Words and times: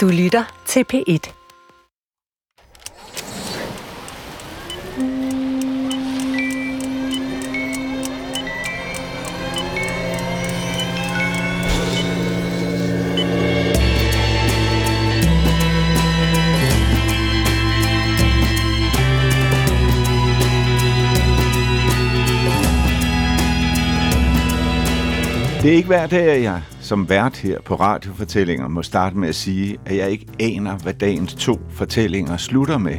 Du 0.00 0.08
lytter 0.08 0.44
til 0.66 0.84
P1. 0.92 1.39
Det 25.70 25.74
er 25.74 25.78
ikke 25.78 25.86
hver 25.86 26.06
dag, 26.06 26.28
at 26.28 26.42
jeg 26.42 26.62
som 26.80 27.08
vært 27.08 27.36
her 27.36 27.60
på 27.64 27.74
radiofortællinger 27.74 28.68
må 28.68 28.82
starte 28.82 29.18
med 29.18 29.28
at 29.28 29.34
sige, 29.34 29.76
at 29.86 29.96
jeg 29.96 30.10
ikke 30.10 30.26
aner, 30.40 30.76
hvad 30.76 30.94
dagens 30.94 31.34
to 31.34 31.60
fortællinger 31.70 32.36
slutter 32.36 32.78
med. 32.78 32.98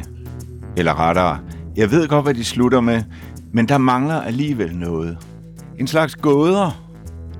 Eller 0.76 1.00
rettere, 1.00 1.38
jeg 1.76 1.90
ved 1.90 2.08
godt, 2.08 2.24
hvad 2.24 2.34
de 2.34 2.44
slutter 2.44 2.80
med, 2.80 3.02
men 3.52 3.68
der 3.68 3.78
mangler 3.78 4.20
alligevel 4.20 4.76
noget. 4.76 5.18
En 5.78 5.86
slags 5.86 6.14
gåder. 6.16 6.84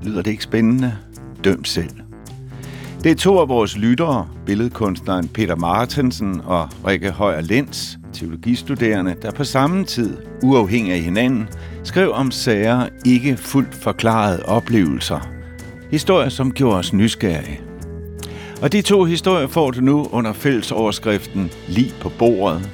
Lyder 0.03 0.23
det 0.23 0.31
ikke 0.31 0.43
spændende? 0.43 0.97
Døm 1.45 1.65
selv. 1.65 2.01
Det 3.05 3.11
er 3.11 3.17
to 3.17 3.39
af 3.39 3.49
vores 3.49 3.77
lyttere, 3.77 4.29
billedkunstneren 4.47 5.29
Peter 5.29 5.57
Martensen 5.57 6.41
og 6.45 6.69
Rikke 6.87 7.11
Højer 7.11 7.41
Lens, 7.41 7.99
teologistuderende, 8.13 9.15
der 9.23 9.31
på 9.31 9.45
samme 9.45 9.85
tid, 9.85 10.17
uafhængig 10.43 10.93
af 10.93 11.01
hinanden, 11.01 11.49
skrev 11.85 12.11
om 12.13 12.31
sager 12.31 12.89
ikke 13.07 13.37
fuldt 13.37 13.75
forklarede 13.75 14.43
oplevelser. 14.47 15.29
Historier, 15.91 16.29
som 16.29 16.53
gjorde 16.53 16.79
os 16.79 16.93
nysgerrige. 16.93 17.61
Og 18.63 18.73
de 18.73 18.83
to 18.83 19.05
historier 19.05 19.47
får 19.47 19.71
du 19.71 19.81
nu 19.81 20.09
under 20.13 20.33
fællesoverskriften 20.33 21.51
Lige 21.69 21.95
på 22.01 22.13
bordet. 22.19 22.71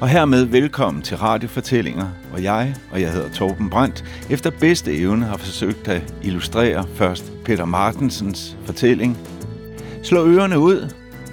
Og 0.00 0.08
hermed 0.08 0.44
velkommen 0.44 1.02
til 1.02 1.16
Radiofortællinger, 1.16 2.06
hvor 2.30 2.38
jeg, 2.38 2.74
og 2.90 3.00
jeg 3.00 3.12
hedder 3.12 3.30
Torben 3.30 3.70
Brandt, 3.70 4.04
efter 4.30 4.50
bedste 4.50 4.98
evne 4.98 5.24
har 5.24 5.36
forsøgt 5.36 5.88
at 5.88 6.14
illustrere 6.22 6.86
først 6.94 7.32
Peter 7.44 7.64
Martensens 7.64 8.56
fortælling. 8.64 9.18
Slå 10.02 10.26
ørerne 10.26 10.58
ud, 10.58 10.92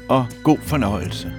og 0.10 0.26
god 0.44 0.58
fornøjelse. 0.62 1.32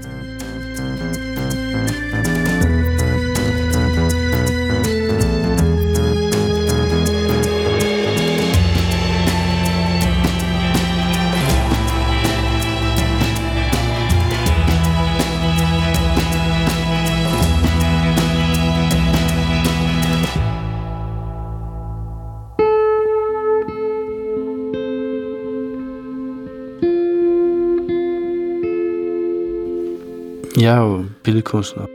Jeg 30.60 30.76
er 30.76 30.80
jo 30.80 31.04
billedkunstner, 31.22 31.86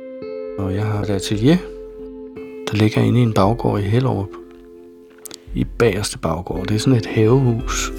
og 0.57 0.75
jeg 0.75 0.85
har 0.85 1.01
et 1.01 1.09
atelier, 1.09 1.57
der 2.71 2.77
ligger 2.77 3.01
inde 3.01 3.19
i 3.19 3.23
en 3.23 3.33
baggård 3.33 3.79
i 3.79 3.83
Hellerup. 3.83 4.29
I 5.55 5.63
bagerste 5.63 6.17
baggård. 6.17 6.67
Det 6.67 6.75
er 6.75 6.79
sådan 6.79 6.99
et 6.99 7.05
havehus. 7.05 7.91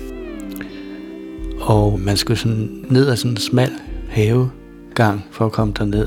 Og 1.61 2.01
man 2.01 2.17
skal 2.17 2.37
sådan 2.37 2.85
ned 2.91 3.09
ad 3.09 3.17
sådan 3.17 3.31
en 3.31 3.37
smal 3.37 3.71
havegang 4.09 5.25
for 5.31 5.47
at 5.47 5.53
komme 5.53 5.75
derned. 5.79 6.07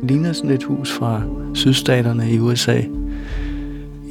Det 0.00 0.10
ligner 0.10 0.32
sådan 0.32 0.50
et 0.50 0.62
hus 0.62 0.92
fra 0.92 1.22
sydstaterne 1.54 2.30
i 2.30 2.38
USA. 2.38 2.80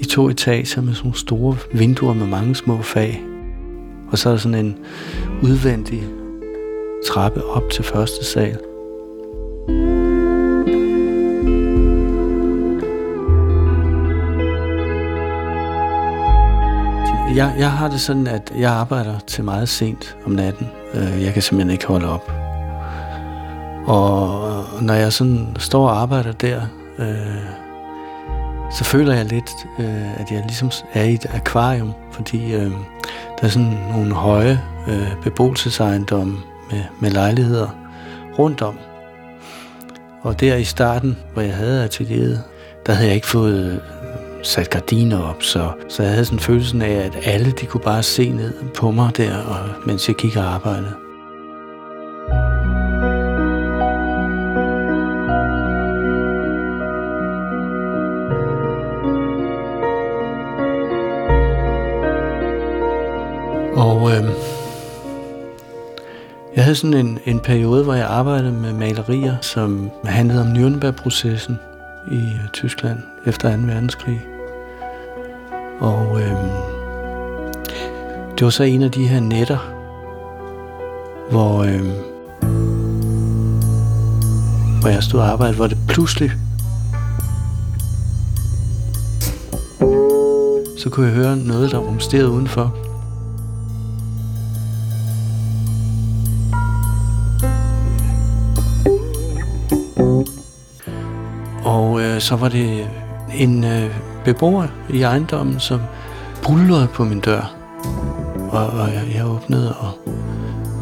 I 0.01 0.06
to 0.09 0.29
etager 0.29 0.81
med 0.81 0.94
sådan 0.94 1.13
store 1.13 1.57
vinduer 1.73 2.13
med 2.13 2.28
mange 2.28 2.56
små 2.56 2.81
fag. 2.81 3.23
Og 4.11 4.17
så 4.17 4.29
er 4.29 4.34
der 4.34 4.40
sådan 4.40 4.66
en 4.66 4.78
udvendig 5.44 6.03
trappe 7.07 7.45
op 7.45 7.69
til 7.72 7.84
første 7.84 8.25
sal. 8.25 8.57
Jeg, 17.35 17.56
jeg 17.57 17.72
har 17.72 17.88
det 17.88 18.01
sådan, 18.01 18.28
at 18.28 18.53
jeg 18.57 18.72
arbejder 18.72 19.19
til 19.28 19.44
meget 19.44 19.69
sent 19.69 20.18
om 20.25 20.31
natten. 20.31 20.68
Øh, 20.94 21.23
jeg 21.23 21.34
kan 21.34 21.41
simpelthen 21.41 21.72
ikke 21.72 21.88
holde 21.88 22.09
op. 22.09 22.31
Og 23.88 24.50
øh, 24.50 24.81
når 24.81 24.94
jeg 24.94 25.13
sådan 25.13 25.56
står 25.59 25.90
og 25.90 26.01
arbejder 26.01 26.31
der, 26.31 26.62
øh, 27.00 27.46
så 28.72 28.84
føler 28.84 29.13
jeg 29.13 29.25
lidt, 29.25 29.51
øh, 29.79 30.19
at 30.19 30.31
jeg 30.31 30.44
ligesom 30.47 30.72
er 30.94 31.03
i 31.03 31.13
et 31.13 31.25
akvarium, 31.34 31.94
fordi 32.12 32.53
øh, 32.53 32.72
der 33.41 33.44
er 33.44 33.47
sådan 33.47 33.78
nogle 33.91 34.13
høje 34.13 34.62
øh, 34.88 35.12
beboelsesejendomme 35.23 36.38
med, 36.72 36.84
med 37.00 37.12
lejligheder 37.12 37.69
rundt 38.40 38.62
om. 38.62 38.78
Og 40.22 40.40
der 40.40 40.56
i 40.56 40.63
starten, 40.63 41.17
hvor 41.34 41.41
jeg 41.41 41.56
havde 41.56 41.84
atelieret, 41.84 42.44
der 42.85 42.94
havde 42.94 43.07
jeg 43.07 43.16
ikke 43.16 43.28
fået 43.28 43.81
sat 44.45 44.69
gardiner 44.69 45.22
op, 45.22 45.44
så, 45.44 45.72
så 45.89 46.03
jeg 46.03 46.11
havde 46.11 46.25
sådan 46.25 46.39
følelsen 46.39 46.81
af, 46.81 46.94
at 47.06 47.17
alle 47.23 47.51
de 47.51 47.66
kunne 47.66 47.81
bare 47.81 48.03
se 48.03 48.29
ned 48.29 48.53
på 48.75 48.91
mig 48.91 49.17
der, 49.17 49.38
og, 49.38 49.69
mens 49.85 50.07
jeg 50.07 50.16
gik 50.16 50.38
og 50.38 50.44
arbejdede. 50.44 50.94
Og 63.75 64.11
øh, 64.11 64.23
jeg 66.55 66.63
havde 66.63 66.75
sådan 66.75 66.97
en, 67.05 67.19
en 67.25 67.39
periode, 67.39 67.84
hvor 67.84 67.94
jeg 67.94 68.07
arbejdede 68.07 68.51
med 68.51 68.73
malerier, 68.73 69.35
som 69.41 69.89
handlede 70.03 70.41
om 70.41 70.47
Nürnberg-processen 70.47 71.53
i 72.11 72.16
øh, 72.16 72.50
Tyskland 72.53 73.00
efter 73.25 73.57
2. 73.57 73.63
verdenskrig. 73.63 74.34
Og 75.80 76.22
øh, 76.22 76.31
det 78.38 78.46
var 78.46 78.50
så 78.50 78.63
en 78.63 78.81
af 78.81 78.91
de 78.91 79.08
her 79.08 79.19
netter, 79.19 79.58
hvor, 81.31 81.63
øh, 81.63 81.86
hvor 84.81 84.90
jeg 84.90 85.03
stod 85.03 85.19
og 85.19 85.28
arbejdede, 85.28 85.56
hvor 85.56 85.68
det 85.68 85.78
pludselig 85.88 86.31
så 90.85 90.90
kunne 90.90 91.06
jeg 91.06 91.16
høre 91.16 91.38
noget, 91.38 91.72
der 91.72 91.78
rumsterede 91.78 92.30
udenfor. 92.30 92.75
Og 101.64 102.02
øh, 102.02 102.22
så 102.22 102.35
var 102.35 102.50
det 102.50 102.90
en 103.34 103.63
øh, 103.63 103.90
beboer 104.25 104.68
i 104.90 105.02
ejendommen, 105.02 105.59
som 105.59 105.81
bullerede 106.44 106.88
på 106.88 107.03
min 107.03 107.19
dør. 107.19 107.56
Og, 108.50 108.68
og 108.68 108.94
jeg, 108.94 109.03
jeg 109.16 109.25
åbnede 109.25 109.75
og 109.75 109.91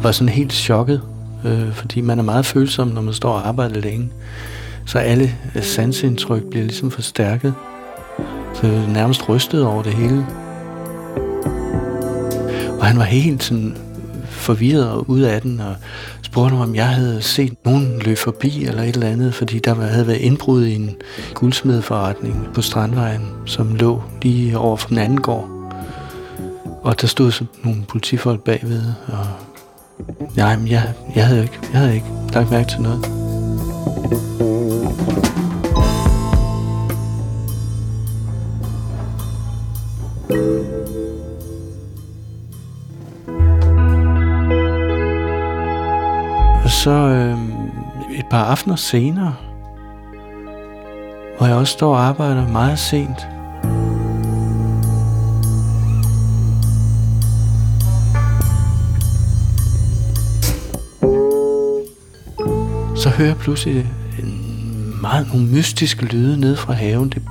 var 0.02 0.12
sådan 0.12 0.28
helt 0.28 0.52
chokket, 0.52 1.02
øh, 1.44 1.72
fordi 1.72 2.00
man 2.00 2.18
er 2.18 2.22
meget 2.22 2.46
følsom, 2.46 2.88
når 2.88 3.02
man 3.02 3.14
står 3.14 3.32
og 3.32 3.48
arbejder 3.48 3.80
længe. 3.80 4.10
Så 4.86 4.98
alle 4.98 5.30
øh, 5.54 5.62
sansindtryk 5.62 6.42
bliver 6.50 6.64
ligesom 6.64 6.90
forstærket. 6.90 7.54
Så 8.54 8.66
jeg 8.66 8.88
nærmest 8.88 9.28
rystet 9.28 9.66
over 9.66 9.82
det 9.82 9.92
hele. 9.92 10.26
Og 12.78 12.86
han 12.86 12.98
var 12.98 13.04
helt 13.04 13.42
sådan 13.42 13.76
forvirret 14.26 14.90
og 14.90 15.10
ud 15.10 15.20
af 15.20 15.40
den, 15.42 15.60
og 15.60 15.74
spurgte 16.34 16.54
mig, 16.54 16.64
om 16.64 16.74
jeg 16.74 16.88
havde 16.88 17.22
set 17.22 17.64
nogen 17.64 17.98
løbe 17.98 18.20
forbi 18.20 18.64
eller 18.64 18.82
et 18.82 18.94
eller 18.94 19.06
andet, 19.06 19.34
fordi 19.34 19.58
der 19.58 19.74
havde 19.74 20.06
været 20.06 20.16
indbrud 20.16 20.64
i 20.64 20.74
en 20.74 20.96
guldsmedforretning 21.34 22.48
på 22.54 22.62
Strandvejen, 22.62 23.20
som 23.46 23.74
lå 23.74 24.02
lige 24.22 24.58
over 24.58 24.76
for 24.76 24.88
den 24.88 24.98
anden 24.98 25.20
gård. 25.20 25.48
Og 26.82 27.00
der 27.00 27.06
stod 27.06 27.30
så 27.30 27.44
nogle 27.64 27.82
politifolk 27.88 28.40
bagved, 28.40 28.82
og 29.06 29.26
nej, 30.36 30.56
men 30.56 30.68
jeg, 30.68 30.92
jeg, 31.14 31.26
havde 31.26 31.42
ikke, 31.42 31.58
jeg 31.72 31.80
havde 31.80 31.94
ikke 31.94 32.06
lagt 32.32 32.50
mærke 32.50 32.68
til 32.68 32.80
noget. 32.80 33.24
Aftener 48.54 48.76
senere, 48.76 49.34
hvor 51.38 51.46
jeg 51.46 51.56
også 51.56 51.72
står 51.72 51.94
og 51.94 52.04
arbejder 52.04 52.48
meget 52.48 52.78
sent, 52.78 53.28
Så 62.96 63.10
hører 63.10 63.28
jeg 63.28 63.36
pludselig 63.36 63.86
en 64.18 65.00
meget 65.00 65.28
nogle 65.32 65.46
mystiske 65.46 66.04
lyde 66.04 66.40
ned 66.40 66.56
fra 66.56 66.72
haven 66.72 67.08
det, 67.08 67.22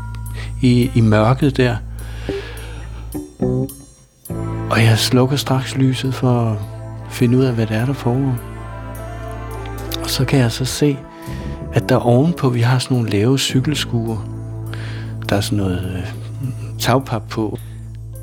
i, 0.62 0.92
i 0.96 1.02
mørket 1.02 1.58
der. 1.58 1.76
Og 4.70 4.84
jeg 4.84 4.98
slukker 4.98 5.36
straks 5.36 5.76
lyset 5.76 6.14
for 6.14 6.52
at 6.52 6.58
finde 7.10 7.38
ud 7.38 7.44
af, 7.44 7.54
hvad 7.54 7.68
det 7.68 7.78
er, 7.78 7.86
der 7.86 7.94
foregår. 7.94 8.38
Og 10.04 10.10
så 10.10 10.26
kan 10.26 10.40
jeg 10.40 10.52
så 10.52 10.66
se, 10.66 10.98
at 11.74 11.90
der 11.90 11.96
ovenpå, 11.96 12.50
vi 12.50 12.62
har 12.62 12.80
sådan 12.80 12.98
nogle 12.98 13.10
lave 13.10 13.40
cykelskuer. 13.40 14.18
Der 15.30 15.36
er 15.36 15.42
sådan 15.42 15.58
noget 15.58 15.94
øh, 15.96 16.08
tagpap 16.80 17.24
på. 17.30 17.60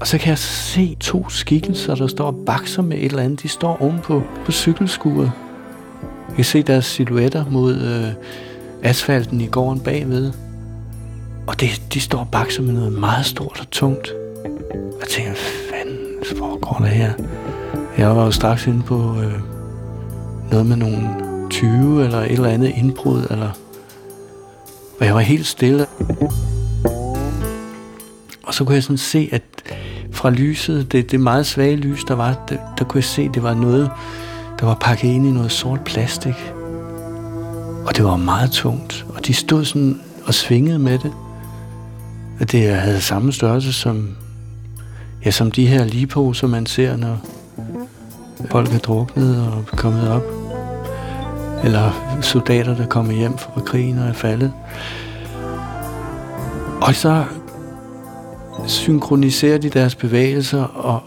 Og 0.01 0.07
så 0.07 0.19
kan 0.19 0.29
jeg 0.29 0.39
se 0.39 0.97
to 1.01 1.29
skikkelser, 1.29 1.95
der 1.95 2.07
står 2.07 2.27
og 2.27 2.37
bakser 2.47 2.83
med 2.83 2.97
et 2.97 3.05
eller 3.05 3.23
andet. 3.23 3.43
De 3.43 3.49
står 3.49 3.83
ovenpå 3.83 4.23
på 4.45 4.53
cykelskuret. 4.53 5.33
Jeg 6.29 6.37
kan 6.37 6.45
se 6.45 6.63
deres 6.63 6.85
silhuetter 6.85 7.45
mod 7.51 7.77
øh, 7.77 8.13
asfalten 8.83 9.41
i 9.41 9.47
gården 9.47 9.81
bagved. 9.81 10.33
Og 11.47 11.61
det, 11.61 11.83
de 11.95 12.01
står 12.01 12.19
og 12.19 12.29
bakser 12.33 12.63
med 12.63 12.73
noget 12.73 12.93
meget 12.93 13.27
stort 13.27 13.59
og 13.61 13.71
tungt. 13.71 14.13
Jeg 15.01 15.09
tænker, 15.09 15.31
hvad 15.31 15.71
fanden 15.73 16.39
foregår 16.39 16.77
der 16.81 16.87
her? 16.87 17.13
Jeg 17.99 18.17
var 18.17 18.25
jo 18.25 18.31
straks 18.31 18.67
inde 18.67 18.83
på 18.83 19.17
øh, 19.23 19.33
noget 20.51 20.67
med 20.67 20.77
nogle 20.77 21.30
20 21.51 22.05
eller 22.05 22.19
et 22.19 22.33
eller 22.33 22.49
andet 22.49 22.73
indbrud, 22.77 23.27
eller... 23.31 23.51
Og 25.01 25.07
jeg 25.07 25.15
var 25.15 25.21
helt 25.21 25.47
stille. 25.47 25.87
Og 28.43 28.55
så 28.55 28.65
kunne 28.65 28.75
jeg 28.75 28.83
sådan 28.83 28.99
se, 28.99 29.29
at 29.33 29.43
fra 30.13 30.31
lyset, 30.31 30.93
det, 30.93 31.11
det 31.11 31.21
meget 31.21 31.47
svage 31.47 31.77
lys, 31.77 32.05
der 32.05 32.15
var, 32.15 32.45
der, 32.49 32.57
der 32.79 32.85
kunne 32.85 32.99
jeg 32.99 33.05
se, 33.05 33.23
at 33.23 33.35
det 33.35 33.43
var 33.43 33.55
noget, 33.55 33.91
der 34.61 34.67
var 34.67 34.75
pakket 34.75 35.09
ind 35.09 35.27
i 35.27 35.31
noget 35.31 35.53
sort 35.53 35.81
plastik. 35.85 36.53
Og 37.87 37.97
det 37.97 38.05
var 38.05 38.17
meget 38.17 38.51
tungt. 38.51 39.07
Og 39.15 39.27
de 39.27 39.35
stod 39.35 39.65
sådan 39.65 40.01
og 40.25 40.35
svingede 40.35 40.79
med 40.79 40.99
det. 40.99 41.13
Og 42.41 42.53
det 42.53 42.75
havde 42.75 43.01
samme 43.01 43.33
størrelse 43.33 43.73
som, 43.73 44.09
ja, 45.25 45.31
som 45.31 45.51
de 45.51 45.67
her 45.67 45.85
ligeposer, 45.85 46.47
man 46.47 46.67
ser, 46.67 46.97
når 46.97 47.19
folk 48.51 48.75
er 48.75 48.79
druknet 48.79 49.47
og 49.47 49.65
kommet 49.67 50.09
op. 50.09 50.40
Eller 51.65 52.19
soldater, 52.21 52.77
der 52.77 52.87
kommer 52.87 53.13
hjem 53.13 53.39
fra 53.39 53.61
krigen 53.61 53.99
og 53.99 54.09
er 54.09 54.13
faldet. 54.13 54.53
Og 56.83 56.95
så 56.95 57.25
synkroniserer 58.67 59.59
de 59.59 59.71
deres 59.71 59.95
bevægelser, 59.95 60.63
og 60.63 61.01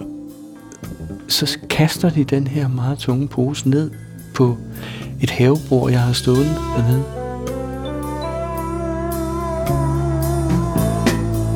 så 1.27 1.57
kaster 1.69 2.09
de 2.09 2.23
den 2.23 2.47
her 2.47 2.67
meget 2.67 2.97
tunge 2.97 3.27
pose 3.27 3.69
ned 3.69 3.91
på 4.35 4.57
et 5.21 5.29
havebord, 5.29 5.91
jeg 5.91 6.01
har 6.01 6.13
stået 6.13 6.45
dernede. 6.77 7.03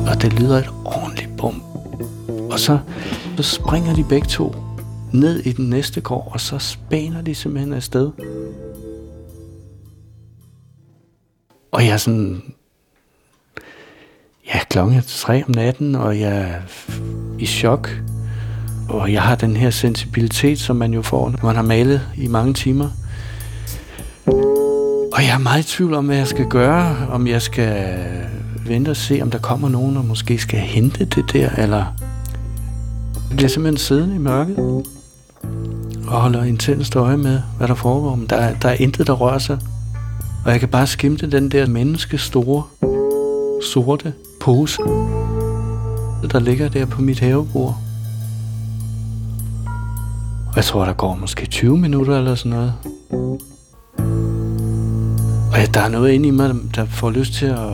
Og 0.08 0.22
det 0.22 0.32
lyder 0.40 0.58
et 0.58 0.70
ordentligt 0.84 1.36
bum. 1.36 1.62
Og 2.50 2.58
så, 2.58 2.78
så 3.36 3.42
springer 3.42 3.94
de 3.94 4.04
begge 4.04 4.26
to 4.26 4.54
ned 5.12 5.38
i 5.38 5.52
den 5.52 5.70
næste 5.70 6.00
gård, 6.00 6.28
og 6.32 6.40
så 6.40 6.58
spæner 6.58 7.22
de 7.22 7.34
simpelthen 7.34 7.72
afsted. 7.72 8.10
Og 11.72 11.84
jeg 11.84 11.92
er 11.92 11.96
sådan... 11.96 12.42
Ja, 14.54 14.58
klokken 14.70 14.96
er 14.96 15.02
tre 15.06 15.44
om 15.44 15.50
natten, 15.50 15.94
og 15.94 16.20
jeg 16.20 16.36
er 16.38 16.54
i 17.38 17.46
chok. 17.46 17.90
Og 18.88 19.12
jeg 19.12 19.22
har 19.22 19.34
den 19.34 19.56
her 19.56 19.70
sensibilitet, 19.70 20.58
som 20.58 20.76
man 20.76 20.94
jo 20.94 21.02
får, 21.02 21.30
når 21.30 21.38
man 21.42 21.56
har 21.56 21.62
malet 21.62 22.02
i 22.16 22.26
mange 22.26 22.54
timer. 22.54 22.90
Og 25.12 25.24
jeg 25.24 25.34
er 25.34 25.38
meget 25.38 25.60
i 25.60 25.76
tvivl 25.76 25.94
om, 25.94 26.06
hvad 26.06 26.16
jeg 26.16 26.28
skal 26.28 26.46
gøre. 26.46 27.08
Om 27.10 27.26
jeg 27.26 27.42
skal 27.42 27.98
vente 28.66 28.90
og 28.90 28.96
se, 28.96 29.22
om 29.22 29.30
der 29.30 29.38
kommer 29.38 29.68
nogen, 29.68 29.96
og 29.96 30.04
måske 30.04 30.38
skal 30.38 30.60
hente 30.60 31.04
det 31.04 31.24
der, 31.32 31.50
eller... 31.50 31.84
Jeg 33.28 33.36
bliver 33.36 33.48
simpelthen 33.48 33.78
siddende 33.78 34.14
i 34.14 34.18
mørket 34.18 34.58
og 36.08 36.20
holder 36.20 36.44
intenst 36.44 36.96
øje 36.96 37.16
med, 37.16 37.42
hvad 37.56 37.68
der 37.68 37.74
foregår. 37.74 38.14
Men 38.14 38.26
der, 38.26 38.54
der 38.54 38.68
er 38.68 38.74
intet, 38.74 39.06
der 39.06 39.12
rører 39.12 39.38
sig. 39.38 39.58
Og 40.48 40.52
jeg 40.52 40.60
kan 40.60 40.68
bare 40.68 40.86
skimte 40.86 41.30
den 41.30 41.48
der 41.48 41.66
menneske 41.66 42.18
store, 42.18 42.62
sorte 43.62 44.12
pose, 44.40 44.78
der 46.32 46.38
ligger 46.38 46.68
der 46.68 46.86
på 46.86 47.02
mit 47.02 47.20
havebord. 47.20 47.76
Og 50.46 50.56
jeg 50.56 50.64
tror, 50.64 50.84
der 50.84 50.92
går 50.92 51.14
måske 51.14 51.46
20 51.46 51.78
minutter 51.78 52.18
eller 52.18 52.34
sådan 52.34 52.50
noget. 52.50 52.72
Og 55.52 55.58
ja, 55.58 55.66
der 55.74 55.80
er 55.80 55.88
noget 55.88 56.12
inde 56.12 56.28
i 56.28 56.30
mig, 56.30 56.54
der 56.74 56.84
får 56.84 57.10
lyst 57.10 57.32
til 57.32 57.46
at 57.46 57.68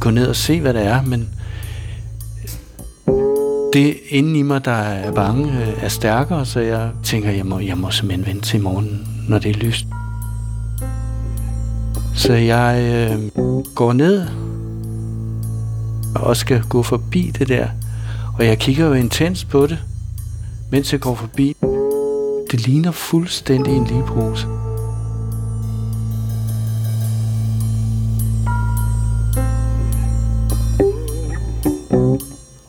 gå 0.00 0.10
ned 0.10 0.26
og 0.26 0.36
se, 0.36 0.60
hvad 0.60 0.74
det 0.74 0.82
er, 0.82 1.02
men 1.02 1.28
det 3.72 3.96
inde 4.08 4.38
i 4.38 4.42
mig, 4.42 4.64
der 4.64 4.72
er 4.72 5.12
bange, 5.12 5.50
er 5.80 5.88
stærkere, 5.88 6.46
så 6.46 6.60
jeg 6.60 6.90
tænker, 7.02 7.30
jeg 7.30 7.46
må, 7.46 7.58
jeg 7.58 7.78
må 7.78 7.90
simpelthen 7.90 8.26
vente 8.26 8.48
til 8.48 8.60
i 8.60 8.62
morgen, 8.62 9.08
når 9.28 9.38
det 9.38 9.56
er 9.56 9.60
lyst. 9.60 9.86
Så 12.18 12.32
jeg 12.32 12.82
øh, 12.82 13.28
går 13.74 13.92
ned 13.92 14.26
og 16.14 16.36
skal 16.36 16.62
gå 16.62 16.82
forbi 16.82 17.32
det 17.38 17.48
der. 17.48 17.68
Og 18.38 18.46
jeg 18.46 18.58
kigger 18.58 18.86
jo 18.86 18.92
intens 18.92 19.44
på 19.44 19.66
det, 19.66 19.78
mens 20.70 20.92
jeg 20.92 21.00
går 21.00 21.14
forbi. 21.14 21.56
Det 22.50 22.66
ligner 22.66 22.90
fuldstændig 22.90 23.76
en 23.76 23.84
ligepose. 23.84 24.46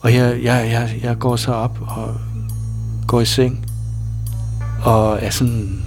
Og 0.01 0.13
jeg, 0.13 0.39
jeg, 0.43 0.69
jeg, 0.71 0.99
jeg 1.03 1.19
går 1.19 1.35
så 1.35 1.51
op 1.51 1.79
og 1.81 2.15
går 3.07 3.21
i 3.21 3.25
seng. 3.25 3.65
Og 4.83 5.19
er 5.21 5.29
sådan, 5.29 5.85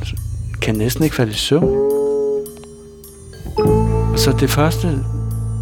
kan 0.63 0.75
næsten 0.75 1.05
ikke 1.05 1.17
falde 1.17 1.33
i 1.33 1.35
søvn. 1.35 1.92
Så 4.17 4.37
det 4.41 4.51
første, 4.51 5.05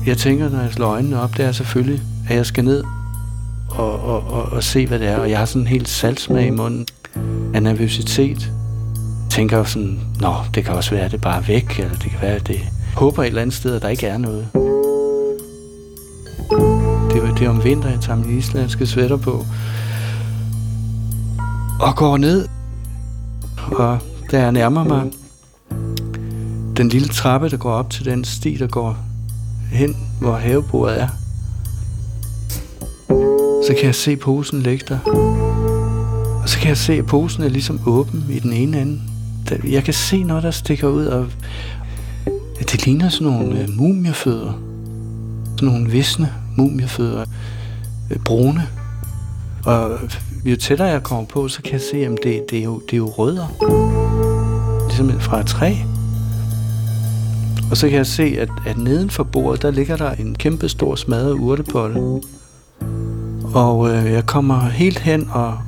jeg 0.06 0.18
tænker, 0.18 0.48
når 0.48 0.60
jeg 0.60 0.72
slår 0.72 0.86
øjnene 0.86 1.20
op, 1.20 1.36
det 1.36 1.44
er 1.44 1.52
selvfølgelig, 1.52 2.02
at 2.28 2.36
jeg 2.36 2.46
skal 2.46 2.64
ned 2.64 2.84
og, 3.70 4.00
og, 4.00 4.32
og, 4.32 4.42
og 4.42 4.62
se, 4.62 4.86
hvad 4.86 4.98
det 4.98 5.08
er. 5.08 5.18
Og 5.18 5.30
jeg 5.30 5.38
har 5.38 5.44
sådan 5.44 5.62
en 5.62 5.66
helt 5.68 5.88
salgsmag 5.88 6.46
i 6.46 6.50
munden 6.50 6.86
af 7.54 7.62
nervøsitet. 7.62 8.52
Tænker 9.30 9.64
sådan, 9.64 10.00
nå, 10.20 10.34
det 10.54 10.64
kan 10.64 10.74
også 10.74 10.90
være, 10.90 11.04
at 11.04 11.12
det 11.12 11.20
bare 11.20 11.36
er 11.36 11.40
væk, 11.42 11.78
eller 11.78 11.94
det 11.94 12.10
kan 12.10 12.18
være, 12.22 12.34
at 12.34 12.46
det 12.46 12.60
håber 12.96 13.22
et 13.22 13.26
eller 13.26 13.42
andet 13.42 13.56
sted, 13.56 13.74
at 13.74 13.82
der 13.82 13.88
ikke 13.88 14.06
er 14.06 14.18
noget. 14.18 14.48
Det 17.10 17.22
er, 17.22 17.34
det 17.34 17.46
er 17.46 17.50
om 17.50 17.64
vinter, 17.64 17.88
jeg 17.88 18.00
tager 18.00 18.18
min 18.18 18.38
islandske 18.38 18.86
sweater 18.86 19.16
på. 19.16 19.46
Og 21.80 21.96
går 21.96 22.16
ned. 22.16 22.48
Og 23.72 23.98
da 24.30 24.42
jeg 24.42 24.52
nærmer 24.52 24.84
mig 24.84 25.10
den 26.80 26.88
lille 26.88 27.08
trappe, 27.08 27.48
der 27.48 27.56
går 27.56 27.72
op 27.72 27.90
til 27.90 28.04
den 28.04 28.24
sti, 28.24 28.56
der 28.56 28.66
går 28.66 28.98
hen, 29.72 29.96
hvor 30.20 30.36
havebordet 30.36 31.00
er, 31.00 31.08
så 33.66 33.74
kan 33.76 33.86
jeg 33.86 33.94
se 33.94 34.16
posen 34.16 34.62
ligge 34.62 34.84
der. 34.88 34.98
Og 36.42 36.48
så 36.48 36.58
kan 36.58 36.68
jeg 36.68 36.76
se, 36.76 36.92
at 36.92 37.06
posen 37.06 37.42
er 37.42 37.48
ligesom 37.48 37.80
åben 37.86 38.24
i 38.30 38.38
den 38.38 38.52
ene 38.52 38.80
ende. 38.80 39.00
Jeg 39.64 39.84
kan 39.84 39.94
se 39.94 40.22
noget, 40.22 40.42
der 40.42 40.50
stikker 40.50 40.88
ud, 40.88 41.06
og 41.06 41.26
det 42.58 42.86
ligner 42.86 43.08
sådan 43.08 43.32
nogle 43.32 43.60
øh, 43.60 43.68
mumiefødder. 43.76 44.52
Sådan 45.56 45.68
nogle 45.68 45.90
visne 45.90 46.32
mumiefødder. 46.56 47.24
Øh, 48.10 48.18
brune. 48.18 48.66
Og 49.64 49.98
jo 50.44 50.56
tættere 50.56 50.88
jeg 50.88 51.02
kommer 51.02 51.24
på, 51.24 51.48
så 51.48 51.62
kan 51.62 51.72
jeg 51.72 51.80
se, 51.80 51.96
at 51.96 52.18
det, 52.22 52.44
det, 52.50 52.58
er, 52.58 52.62
jo, 52.62 52.82
det 52.86 52.92
er 52.92 52.96
jo 52.96 53.08
rødder. 53.08 53.46
Ligesom 54.88 55.20
fra 55.20 55.40
et 55.40 55.46
træ. 55.46 55.74
Og 57.70 57.76
så 57.76 57.88
kan 57.88 57.96
jeg 57.96 58.06
se, 58.06 58.36
at, 58.38 58.48
at 58.66 58.78
neden 58.78 59.10
for 59.10 59.22
bordet, 59.22 59.62
der 59.62 59.70
ligger 59.70 59.96
der 59.96 60.10
en 60.10 60.34
kæmpe 60.34 60.68
stor 60.68 60.94
smadret 60.94 61.32
urtepotte. 61.32 61.96
Og 63.54 63.90
øh, 63.90 64.12
jeg 64.12 64.26
kommer 64.26 64.60
helt 64.68 64.98
hen, 64.98 65.28
og, 65.30 65.58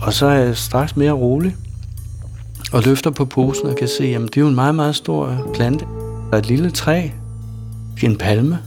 og 0.00 0.12
så 0.12 0.26
er 0.26 0.34
jeg 0.34 0.56
straks 0.56 0.96
mere 0.96 1.12
rolig. 1.12 1.56
Og 2.72 2.82
løfter 2.82 3.10
på 3.10 3.24
posen 3.24 3.66
og 3.66 3.76
kan 3.76 3.88
se, 3.88 4.04
at 4.04 4.20
det 4.20 4.36
er 4.36 4.40
jo 4.40 4.48
en 4.48 4.54
meget, 4.54 4.74
meget 4.74 4.96
stor 4.96 5.50
plante. 5.54 5.84
Der 6.30 6.36
er 6.36 6.38
et 6.38 6.46
lille 6.46 6.70
træ. 6.70 7.08
En 8.02 8.16
palme. 8.16 8.58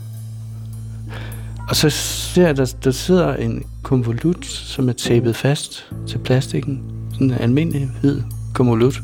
Og 1.70 1.76
så 1.76 1.90
ser 1.90 2.46
jeg, 2.46 2.58
der, 2.58 2.74
der 2.84 2.92
sidder 2.92 3.36
en 3.36 3.64
konvolut, 3.84 4.46
som 4.46 4.90
er 4.90 4.94
tæppet 4.94 5.36
fast 5.36 5.86
til 6.08 6.18
plastikken. 6.18 6.82
Sådan 7.14 7.28
en 7.28 7.34
almindelig 7.34 7.90
hvid 8.02 8.22
konvolut. 8.54 9.02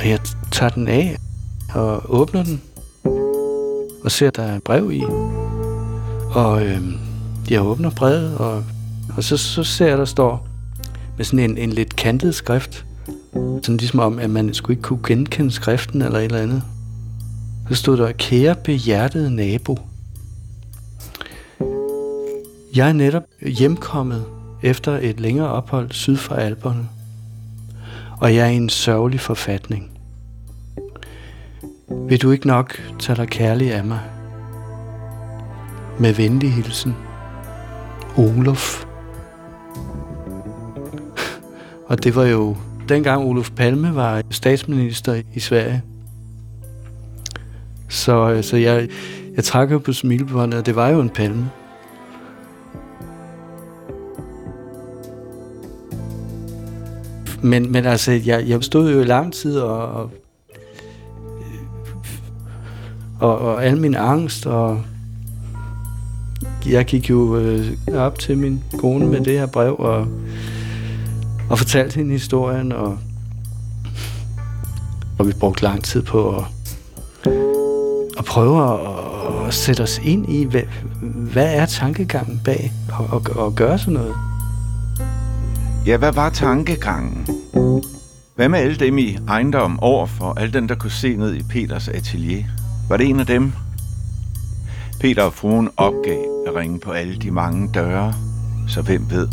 Og 0.00 0.08
jeg 0.08 0.18
tager 0.50 0.70
den 0.70 0.88
af 0.88 1.16
og 1.74 2.02
åbner 2.08 2.44
den. 2.44 2.62
Og 4.04 4.10
ser, 4.10 4.28
at 4.28 4.36
der 4.36 4.42
er 4.42 4.56
et 4.56 4.62
brev 4.62 4.92
i. 4.92 5.02
Og 6.34 6.66
øh, 6.66 6.82
jeg 7.50 7.62
åbner 7.62 7.90
brevet, 7.90 8.38
og, 8.38 8.64
og 9.16 9.24
så, 9.24 9.36
så 9.36 9.64
ser 9.64 9.86
jeg, 9.86 9.98
der 9.98 10.04
står 10.04 10.46
med 11.16 11.24
sådan 11.24 11.50
en, 11.50 11.58
en 11.58 11.72
lidt 11.72 11.96
kantet 11.96 12.34
skrift. 12.34 12.84
Sådan 13.32 13.76
ligesom 13.76 14.00
om, 14.00 14.18
at 14.18 14.30
man 14.30 14.54
skulle 14.54 14.76
ikke 14.76 14.82
kunne 14.82 15.00
genkende 15.06 15.50
skriften 15.50 16.02
eller 16.02 16.18
et 16.18 16.24
eller 16.24 16.38
andet. 16.38 16.62
Så 17.68 17.74
stod 17.74 17.96
der, 17.96 18.12
kære 18.12 18.54
behjertede 18.64 19.36
nabo. 19.36 19.78
Jeg 22.74 22.88
er 22.88 22.92
netop 22.92 23.22
hjemkommet 23.40 24.24
efter 24.62 24.98
et 25.02 25.20
længere 25.20 25.48
ophold 25.48 25.90
syd 25.90 26.16
for 26.16 26.34
Alperne, 26.34 26.88
og 28.20 28.34
jeg 28.34 28.46
er 28.46 28.50
i 28.50 28.56
en 28.56 28.68
sørgelig 28.68 29.20
forfatning. 29.20 29.90
Vil 31.90 32.22
du 32.22 32.30
ikke 32.30 32.46
nok 32.46 32.80
tage 32.98 33.16
dig 33.16 33.28
kærlig 33.28 33.72
af 33.74 33.84
mig? 33.84 34.00
Med 35.98 36.12
venlig 36.14 36.52
hilsen, 36.52 36.96
Olof. 38.16 38.84
og 41.86 42.04
det 42.04 42.16
var 42.16 42.24
jo 42.24 42.56
dengang 42.88 43.24
Olof 43.24 43.50
Palme 43.50 43.94
var 43.94 44.22
statsminister 44.30 45.22
i 45.34 45.40
Sverige. 45.40 45.82
Så, 47.88 48.30
øh, 48.30 48.42
så 48.42 48.56
jeg, 48.56 48.88
jeg 49.36 49.44
trak 49.44 49.70
jo 49.70 49.78
på 49.78 49.92
smilebåndet, 49.92 50.58
og 50.58 50.66
det 50.66 50.76
var 50.76 50.88
jo 50.88 51.00
en 51.00 51.10
palme. 51.10 51.50
Men, 57.42 57.72
men 57.72 57.84
altså, 57.84 58.12
jeg, 58.12 58.48
jeg 58.48 58.64
stod 58.64 58.92
jo 58.92 59.00
i 59.00 59.04
lang 59.04 59.32
tid 59.32 59.58
og, 59.58 59.88
og, 59.88 60.10
og, 63.20 63.38
og 63.38 63.64
al 63.64 63.76
min 63.76 63.94
angst, 63.94 64.46
og 64.46 64.82
jeg 66.66 66.84
gik 66.84 67.10
jo 67.10 67.36
øh, 67.36 67.66
op 67.94 68.18
til 68.18 68.38
min 68.38 68.62
kone 68.78 69.06
med 69.06 69.20
det 69.20 69.38
her 69.38 69.46
brev, 69.46 69.76
og, 69.78 70.06
og 71.50 71.58
fortalte 71.58 71.96
hende 71.96 72.12
historien, 72.12 72.72
og, 72.72 72.98
og 75.18 75.26
vi 75.26 75.32
brugte 75.40 75.62
lang 75.62 75.84
tid 75.84 76.02
på 76.02 76.36
at, 76.36 76.44
at 78.18 78.24
prøve 78.24 78.72
at, 78.72 78.80
at 79.46 79.54
sætte 79.54 79.80
os 79.80 80.00
ind 80.04 80.28
i, 80.28 80.44
hvad, 80.44 80.62
hvad 81.32 81.54
er 81.54 81.66
tankegangen 81.66 82.40
bag 82.44 82.72
at, 82.88 83.16
at, 83.16 83.46
at 83.46 83.54
gøre 83.54 83.78
sådan 83.78 83.94
noget. 83.94 84.14
Ja, 85.86 85.96
hvad 85.96 86.12
var 86.12 86.30
tankegangen? 86.30 87.26
Hvad 88.36 88.48
med 88.48 88.58
alle 88.58 88.76
dem 88.76 88.98
i 88.98 89.18
ejendom 89.28 89.80
overfor, 89.80 90.34
alle 90.38 90.52
dem, 90.52 90.68
der 90.68 90.74
kunne 90.74 90.90
se 90.90 91.16
ned 91.16 91.34
i 91.34 91.42
Peters 91.42 91.88
atelier? 91.88 92.44
Var 92.90 92.96
det 92.96 93.08
en 93.08 93.20
af 93.20 93.26
dem? 93.26 93.52
Peter 95.00 95.22
og 95.22 95.32
fruen 95.32 95.68
opgav 95.76 96.24
at 96.46 96.54
ringe 96.54 96.78
på 96.80 96.90
alle 96.90 97.16
de 97.16 97.30
mange 97.30 97.70
døre, 97.74 98.14
så 98.68 98.82
hvem 98.82 99.06
ved? 99.10 99.28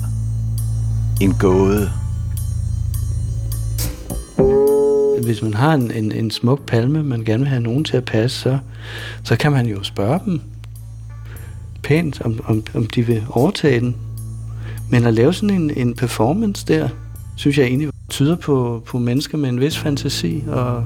En 1.22 1.34
gåde. 1.34 1.90
Hvis 5.24 5.42
man 5.42 5.54
har 5.54 5.74
en, 5.74 5.92
en, 5.92 6.12
en 6.12 6.32
smuk 6.32 6.66
palme, 6.66 7.04
man 7.04 7.24
gerne 7.24 7.40
vil 7.40 7.48
have 7.48 7.62
nogen 7.62 7.84
til 7.84 7.98
at 7.98 8.06
passe, 8.06 8.40
så, 8.40 8.58
så 9.24 9.36
kan 9.36 9.52
man 9.52 9.66
jo 9.66 9.84
spørge 9.84 10.20
dem 10.26 10.42
pænt, 11.84 12.22
om, 12.22 12.40
om, 12.46 12.64
om 12.76 12.86
de 12.86 13.02
vil 13.02 13.24
overtage 13.30 13.80
den. 13.80 13.96
Men 14.92 15.06
at 15.06 15.14
lave 15.14 15.34
sådan 15.34 15.62
en, 15.62 15.72
en 15.78 15.96
performance 15.96 16.66
der, 16.68 16.90
synes 17.36 17.58
jeg 17.58 17.66
egentlig 17.66 17.90
tyder 18.10 18.36
på, 18.36 18.84
på 18.86 19.00
mennesker 19.00 19.38
med 19.38 19.50
en 19.50 19.60
vis 19.60 19.78
fantasi 19.78 20.44
og 20.48 20.84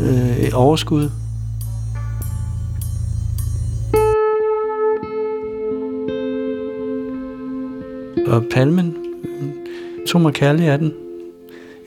øh, 0.00 0.36
et 0.36 0.54
overskud. 0.54 1.10
Og 8.30 8.44
palmen 8.50 8.96
tog 10.08 10.20
mig 10.20 10.32
kærlig 10.32 10.66
af 10.66 10.78
den. 10.78 10.92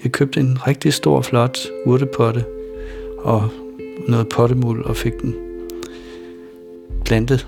Jeg 0.03 0.11
købte 0.11 0.39
en 0.39 0.67
rigtig 0.67 0.93
stor, 0.93 1.21
flot 1.21 1.57
urtepotte 1.85 2.45
og 3.17 3.49
noget 4.07 4.29
pottemuld 4.29 4.85
og 4.85 4.95
fik 4.95 5.13
den 5.21 5.35
plantet 7.05 7.47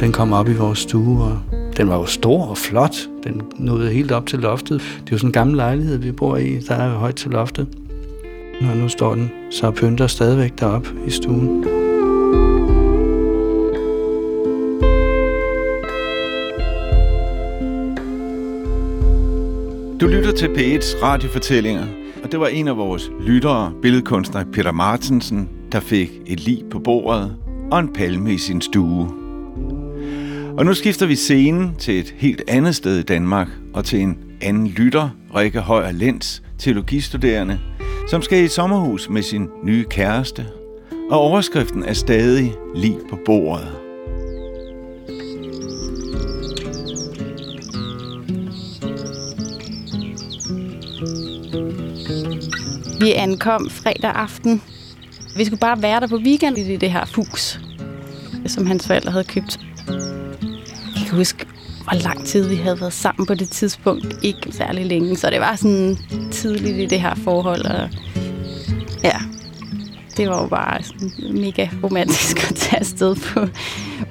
Den 0.00 0.12
kom 0.12 0.32
op 0.32 0.48
i 0.48 0.54
vores 0.54 0.78
stue, 0.78 1.22
og 1.22 1.38
den 1.76 1.88
var 1.88 1.96
jo 1.96 2.06
stor 2.06 2.46
og 2.46 2.58
flot. 2.58 2.96
Den 3.24 3.42
nåede 3.58 3.90
helt 3.90 4.12
op 4.12 4.26
til 4.26 4.38
loftet. 4.38 4.80
Det 4.80 5.06
er 5.06 5.12
jo 5.12 5.18
sådan 5.18 5.28
en 5.28 5.32
gammel 5.32 5.56
lejlighed, 5.56 5.98
vi 5.98 6.12
bor 6.12 6.36
i. 6.36 6.58
Der 6.68 6.74
er 6.74 6.92
jo 6.92 6.98
højt 6.98 7.16
til 7.16 7.30
loftet. 7.30 7.66
Og 8.60 8.76
nu 8.76 8.88
står 8.88 9.14
den 9.14 9.30
så 9.50 9.70
pynter 9.70 10.06
stadigvæk 10.06 10.52
derop 10.60 10.86
i 11.06 11.10
stuen. 11.10 11.85
Til 20.36 20.46
P1's 20.46 21.02
radiofortællinger, 21.02 21.86
og 22.24 22.32
det 22.32 22.40
var 22.40 22.46
en 22.46 22.68
af 22.68 22.76
vores 22.76 23.10
lyttere, 23.20 23.72
billedkunstner 23.82 24.44
Peter 24.52 24.72
Martensen, 24.72 25.48
der 25.72 25.80
fik 25.80 26.10
et 26.26 26.40
lig 26.40 26.62
på 26.70 26.78
bordet 26.78 27.36
og 27.70 27.80
en 27.80 27.92
palme 27.92 28.34
i 28.34 28.38
sin 28.38 28.60
stue. 28.60 29.08
Og 30.58 30.64
nu 30.64 30.74
skifter 30.74 31.06
vi 31.06 31.14
scenen 31.14 31.74
til 31.78 31.98
et 31.98 32.14
helt 32.18 32.42
andet 32.48 32.76
sted 32.76 32.98
i 32.98 33.02
Danmark, 33.02 33.48
og 33.74 33.84
til 33.84 34.00
en 34.00 34.18
anden 34.40 34.66
lytter, 34.66 35.08
Rikke 35.34 35.60
Højer 35.60 35.92
Lens, 35.92 36.42
teologistuderende, 36.58 37.60
som 38.10 38.22
skal 38.22 38.44
i 38.44 38.48
sommerhus 38.48 39.08
med 39.10 39.22
sin 39.22 39.48
nye 39.64 39.84
kæreste. 39.90 40.46
Og 41.10 41.18
overskriften 41.18 41.82
er 41.82 41.92
stadig 41.92 42.54
lig 42.74 42.96
på 43.10 43.18
bordet. 43.24 43.85
Vi 53.06 53.12
ankom 53.12 53.70
fredag 53.70 54.10
aften. 54.14 54.62
Vi 55.36 55.44
skulle 55.44 55.60
bare 55.60 55.82
være 55.82 56.00
der 56.00 56.06
på 56.06 56.16
weekend 56.16 56.58
i 56.58 56.76
det 56.76 56.90
her 56.90 57.04
hus, 57.16 57.60
som 58.46 58.66
hans 58.66 58.86
forældre 58.86 59.12
havde 59.12 59.24
købt 59.24 59.58
kan 61.06 61.16
huske, 61.16 61.46
hvor 61.82 62.02
lang 62.02 62.24
tid 62.24 62.48
vi 62.48 62.54
havde 62.54 62.80
været 62.80 62.92
sammen 62.92 63.26
på 63.26 63.34
det 63.34 63.50
tidspunkt. 63.50 64.06
Ikke 64.22 64.52
særlig 64.52 64.86
længe, 64.86 65.16
så 65.16 65.30
det 65.30 65.40
var 65.40 65.56
sådan 65.56 65.96
tidligt 66.30 66.78
i 66.78 66.86
det 66.86 67.00
her 67.00 67.14
forhold. 67.14 67.64
Og 67.64 67.88
ja, 69.04 69.16
det 70.16 70.28
var 70.28 70.42
jo 70.42 70.48
bare 70.48 70.82
sådan 70.82 71.10
mega 71.40 71.68
romantisk 71.82 72.50
at 72.50 72.56
tage 72.56 72.80
afsted 72.80 73.16
på, 73.16 73.46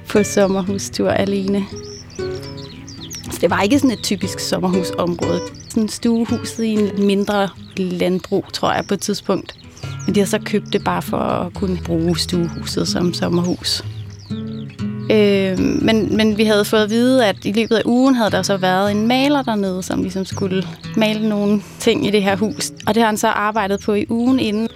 på 0.09 0.23
sommerhustur 0.23 1.09
alene. 1.09 1.65
Det 3.41 3.49
var 3.49 3.61
ikke 3.61 3.79
sådan 3.79 3.91
et 3.91 4.03
typisk 4.03 4.39
sommerhusområde. 4.39 5.41
Sådan 5.69 5.89
stuehuset 5.89 6.63
i 6.63 6.73
en 6.73 7.05
mindre 7.05 7.49
landbrug, 7.77 8.45
tror 8.53 8.73
jeg, 8.73 8.85
på 8.87 8.93
et 8.93 9.01
tidspunkt. 9.01 9.55
Men 10.05 10.15
de 10.15 10.19
har 10.19 10.27
så 10.27 10.39
købt 10.39 10.73
det 10.73 10.83
bare 10.83 11.01
for 11.01 11.17
at 11.17 11.53
kunne 11.53 11.79
bruge 11.85 12.17
stuehuset 12.17 12.87
som 12.87 13.13
sommerhus. 13.13 13.83
Øh, 15.11 15.59
men, 15.59 16.17
men 16.17 16.37
vi 16.37 16.43
havde 16.43 16.65
fået 16.65 16.83
at 16.83 16.89
vide, 16.89 17.25
at 17.25 17.35
i 17.45 17.51
løbet 17.51 17.75
af 17.75 17.81
ugen 17.85 18.15
havde 18.15 18.31
der 18.31 18.41
så 18.41 18.57
været 18.57 18.91
en 18.91 19.07
maler 19.07 19.41
dernede, 19.41 19.83
som 19.83 20.01
ligesom 20.01 20.25
skulle 20.25 20.63
male 20.97 21.29
nogle 21.29 21.61
ting 21.79 22.07
i 22.07 22.11
det 22.11 22.23
her 22.23 22.35
hus. 22.35 22.71
Og 22.87 22.95
det 22.95 23.03
har 23.03 23.07
han 23.07 23.17
så 23.17 23.27
arbejdet 23.27 23.79
på 23.79 23.93
i 23.93 24.05
ugen 24.09 24.39
inden. 24.39 24.67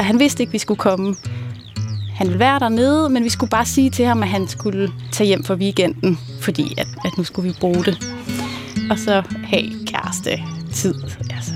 Han 0.00 0.18
vidste 0.18 0.42
ikke, 0.42 0.50
at 0.50 0.52
vi 0.52 0.58
skulle 0.58 0.78
komme. 0.78 1.16
Han 2.16 2.26
ville 2.26 2.38
være 2.38 2.58
dernede, 2.58 3.08
men 3.08 3.24
vi 3.24 3.28
skulle 3.28 3.50
bare 3.50 3.66
sige 3.66 3.90
til 3.90 4.04
ham, 4.04 4.22
at 4.22 4.28
han 4.28 4.48
skulle 4.48 4.92
tage 5.12 5.26
hjem 5.26 5.44
for 5.44 5.54
weekenden, 5.54 6.18
fordi 6.40 6.74
at, 6.78 6.86
at 7.04 7.18
nu 7.18 7.24
skulle 7.24 7.48
vi 7.48 7.56
bruge 7.60 7.84
det. 7.84 7.98
Og 8.90 8.98
så 8.98 9.22
have 9.44 9.86
kæreste 9.86 10.30
tid. 10.72 10.94
Altså, 11.30 11.52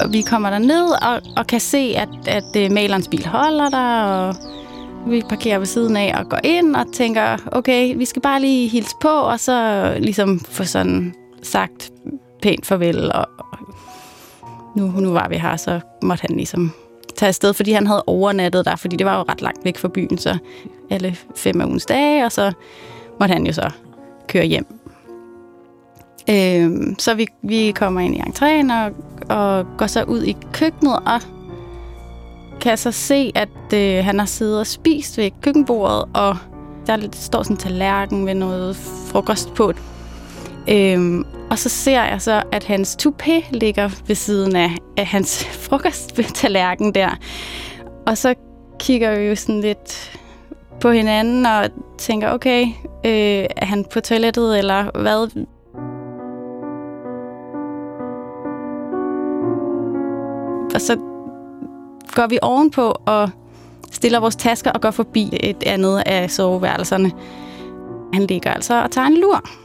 og 0.00 0.12
vi 0.12 0.22
kommer 0.22 0.50
der 0.50 0.58
ned 0.58 0.84
og, 1.02 1.20
og 1.36 1.46
kan 1.46 1.60
se, 1.60 1.94
at, 1.96 2.08
at 2.26 2.56
øh, 2.56 2.72
malerens 2.72 3.08
bil 3.08 3.26
holder 3.26 3.68
der, 3.68 4.02
og 4.02 4.36
vi 5.06 5.22
parkerer 5.28 5.58
ved 5.58 5.66
siden 5.66 5.96
af 5.96 6.14
og 6.18 6.28
går 6.28 6.40
ind 6.44 6.76
og 6.76 6.86
tænker, 6.92 7.36
okay, 7.52 7.96
vi 7.96 8.04
skal 8.04 8.22
bare 8.22 8.40
lige 8.40 8.68
hilse 8.68 8.94
på, 9.00 9.08
og 9.08 9.40
så 9.40 9.88
ligesom 9.98 10.40
få 10.40 10.64
sådan 10.64 11.14
sagt 11.42 11.90
pænt 12.44 12.66
farvel. 12.66 13.12
Og, 13.12 13.26
og 13.38 13.58
nu, 14.76 14.86
nu 14.86 15.12
var 15.12 15.28
vi 15.28 15.36
her, 15.36 15.56
så 15.56 15.80
måtte 16.02 16.22
han 16.22 16.36
ligesom 16.36 16.72
tage 17.16 17.28
afsted, 17.28 17.54
fordi 17.54 17.72
han 17.72 17.86
havde 17.86 18.04
overnattet 18.06 18.64
der, 18.64 18.76
fordi 18.76 18.96
det 18.96 19.06
var 19.06 19.16
jo 19.16 19.24
ret 19.28 19.42
langt 19.42 19.64
væk 19.64 19.78
fra 19.78 19.88
byen, 19.88 20.18
så 20.18 20.38
alle 20.90 21.16
fem 21.36 21.60
af 21.60 21.66
ugens 21.66 21.86
dage, 21.86 22.24
og 22.24 22.32
så 22.32 22.52
måtte 23.20 23.32
han 23.32 23.46
jo 23.46 23.52
så 23.52 23.70
køre 24.28 24.44
hjem 24.44 24.66
Øhm, 26.30 26.98
så 26.98 27.14
vi, 27.14 27.26
vi 27.42 27.72
kommer 27.76 28.00
ind 28.00 28.14
i 28.14 28.20
entréen 28.20 28.72
og, 28.72 28.92
og 29.28 29.66
går 29.78 29.86
så 29.86 30.02
ud 30.02 30.22
i 30.22 30.36
køkkenet 30.52 30.96
og 31.06 31.20
kan 32.60 32.76
så 32.76 32.92
se, 32.92 33.32
at 33.34 33.74
øh, 33.74 34.04
han 34.04 34.18
har 34.18 34.26
siddet 34.26 34.60
og 34.60 34.66
spist 34.66 35.18
ved 35.18 35.30
køkkenbordet, 35.42 36.04
og 36.14 36.36
der 36.86 36.96
står 37.12 37.42
sådan 37.42 37.54
en 37.54 37.60
tallerken 37.60 38.24
med 38.24 38.34
noget 38.34 38.76
frokost 38.76 39.54
på. 39.54 39.72
Øhm, 40.68 41.24
og 41.54 41.58
så 41.58 41.68
ser 41.68 42.04
jeg 42.04 42.22
så, 42.22 42.42
at 42.52 42.64
hans 42.64 42.96
toupé 43.02 43.50
ligger 43.50 43.90
ved 44.06 44.14
siden 44.14 44.56
af, 44.56 44.70
af 44.96 45.06
hans 45.06 45.44
frokosttallerken 45.68 46.94
der. 46.94 47.10
Og 48.06 48.18
så 48.18 48.34
kigger 48.78 49.18
vi 49.18 49.24
jo 49.24 49.34
sådan 49.34 49.60
lidt 49.60 50.20
på 50.80 50.90
hinanden 50.90 51.46
og 51.46 51.64
tænker, 51.98 52.30
okay, 52.30 52.62
øh, 53.04 53.46
er 53.56 53.64
han 53.64 53.84
på 53.84 54.00
toilettet, 54.00 54.58
eller 54.58 55.00
hvad? 55.00 55.44
Og 60.74 60.80
så 60.80 60.96
går 62.14 62.26
vi 62.26 62.38
ovenpå 62.42 62.94
og 63.06 63.30
stiller 63.92 64.20
vores 64.20 64.36
tasker 64.36 64.70
og 64.70 64.80
går 64.80 64.90
forbi 64.90 65.30
et 65.40 65.62
andet 65.66 66.02
af 66.06 66.30
soveværelserne. 66.30 67.12
Han 68.12 68.26
ligger 68.26 68.52
altså 68.52 68.82
og 68.82 68.90
tager 68.90 69.06
en 69.06 69.16
lur. 69.16 69.63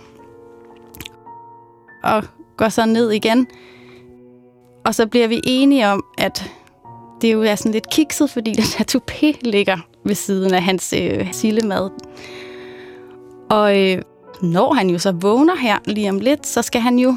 Og 2.03 2.24
går 2.58 2.70
så 2.70 2.86
ned 2.86 3.12
igen. 3.12 3.48
Og 4.86 4.96
så 4.96 5.08
bliver 5.08 5.27
vi 5.27 5.41
enige 5.44 5.88
om, 5.88 6.03
at 6.18 6.51
det 7.22 7.34
jo 7.34 7.41
er 7.41 7.56
sådan 7.56 7.72
lidt 7.72 7.89
kikset, 7.89 8.29
fordi 8.29 8.53
den 8.53 8.63
her 8.77 8.86
toupé 8.91 9.39
ligger 9.41 9.77
ved 10.06 10.15
siden 10.15 10.53
af 10.53 10.63
hans 10.63 10.94
øh, 10.98 11.34
sillemad. 11.34 11.89
Og 13.50 13.79
øh, 13.79 14.01
når 14.41 14.74
han 14.74 14.89
jo 14.89 15.00
så 15.00 15.12
vågner 15.12 15.56
her 15.56 15.77
lige 15.86 16.10
om 16.10 16.20
lidt, 16.20 16.48
så 16.48 16.62
skal 16.62 16.82
han 16.82 17.00
jo 17.00 17.15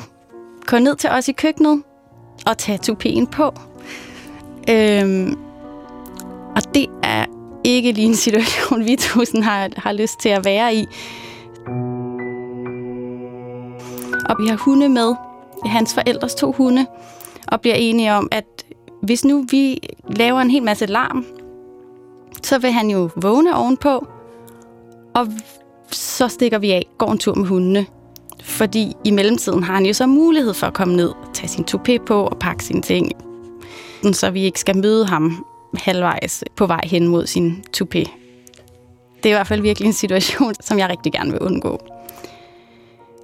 gå 0.66 0.78
ned 0.78 0.96
til 0.96 1.10
os 1.10 1.28
i 1.28 1.32
køkkenet 1.32 1.82
og 2.46 2.58
tage 2.58 2.78
toupéen 2.78 3.26
på. 3.26 3.54
Øhm, 4.70 5.38
og 6.56 6.74
det 6.74 6.86
er 7.02 7.26
ikke 7.64 7.92
lige 7.92 8.06
en 8.06 8.16
situation, 8.16 8.84
vi 8.84 8.96
tusind 8.96 9.42
har, 9.42 9.68
har 9.76 9.92
lyst 9.92 10.20
til 10.20 10.28
at 10.28 10.44
være 10.44 10.74
i. 10.74 10.86
Og 14.28 14.36
vi 14.38 14.48
har 14.48 14.56
hunde 14.56 14.88
med, 14.88 15.14
hans 15.64 15.94
forældres 15.94 16.34
to 16.34 16.52
hunde, 16.52 16.86
og 17.48 17.60
bliver 17.60 17.74
enige 17.74 18.12
om, 18.12 18.28
at 18.30 18.44
hvis 19.02 19.24
nu 19.24 19.44
vi 19.50 19.78
laver 20.16 20.40
en 20.40 20.50
hel 20.50 20.62
masse 20.62 20.86
larm, 20.86 21.24
så 22.42 22.58
vil 22.58 22.72
han 22.72 22.90
jo 22.90 23.10
vågne 23.16 23.56
ovenpå, 23.56 24.06
og 25.14 25.28
så 25.90 26.28
stikker 26.28 26.58
vi 26.58 26.70
af, 26.70 26.86
går 26.98 27.12
en 27.12 27.18
tur 27.18 27.34
med 27.34 27.46
hundene. 27.46 27.86
Fordi 28.42 28.92
i 29.04 29.10
mellemtiden 29.10 29.62
har 29.62 29.74
han 29.74 29.86
jo 29.86 29.92
så 29.92 30.06
mulighed 30.06 30.54
for 30.54 30.66
at 30.66 30.74
komme 30.74 30.96
ned, 30.96 31.12
tage 31.34 31.48
sin 31.48 31.64
toupé 31.70 32.04
på 32.06 32.24
og 32.24 32.38
pakke 32.38 32.64
sine 32.64 32.82
ting, 32.82 33.12
så 34.12 34.30
vi 34.30 34.42
ikke 34.42 34.60
skal 34.60 34.76
møde 34.76 35.06
ham 35.06 35.46
halvvejs 35.74 36.44
på 36.56 36.66
vej 36.66 36.80
hen 36.84 37.08
mod 37.08 37.26
sin 37.26 37.64
toupé. 37.76 38.10
Det 39.16 39.26
er 39.26 39.30
i 39.30 39.32
hvert 39.32 39.46
fald 39.46 39.60
virkelig 39.60 39.86
en 39.86 39.92
situation, 39.92 40.54
som 40.60 40.78
jeg 40.78 40.88
rigtig 40.88 41.12
gerne 41.12 41.30
vil 41.30 41.40
undgå. 41.40 41.80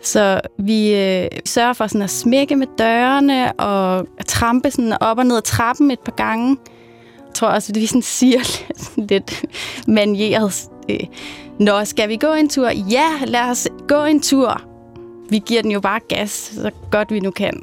Så 0.03 0.41
vi 0.59 0.95
øh, 0.95 1.29
sørger 1.45 1.73
for 1.73 1.87
sådan 1.87 2.03
at 2.03 2.11
smække 2.11 2.57
med 2.57 2.67
dørene 2.79 3.53
og 3.53 4.07
trampe 4.27 4.71
sådan 4.71 4.97
op 5.01 5.19
og 5.19 5.27
ned 5.27 5.37
ad 5.37 5.43
trappen 5.43 5.91
et 5.91 6.01
par 6.01 6.13
gange. 6.13 6.57
Jeg 7.27 7.35
tror 7.35 7.49
også, 7.49 7.73
at 7.73 7.81
vi 7.81 7.87
sådan 7.87 8.03
siger 8.03 8.39
lidt, 8.97 9.11
lidt 9.11 9.45
manieret. 9.89 10.69
Øh, 10.91 11.01
Nå, 11.61 11.85
skal 11.85 12.09
vi 12.09 12.17
gå 12.17 12.33
en 12.33 12.49
tur? 12.49 12.69
Ja, 12.69 13.09
lad 13.27 13.51
os 13.51 13.69
gå 13.89 14.05
en 14.05 14.23
tur. 14.23 14.63
Vi 15.31 15.43
giver 15.47 15.63
den 15.63 15.71
jo 15.71 15.81
bare 15.81 16.01
gas, 16.09 16.31
så 16.31 16.71
godt 16.91 17.11
vi 17.11 17.21
nu 17.21 17.31
kan. 17.31 17.63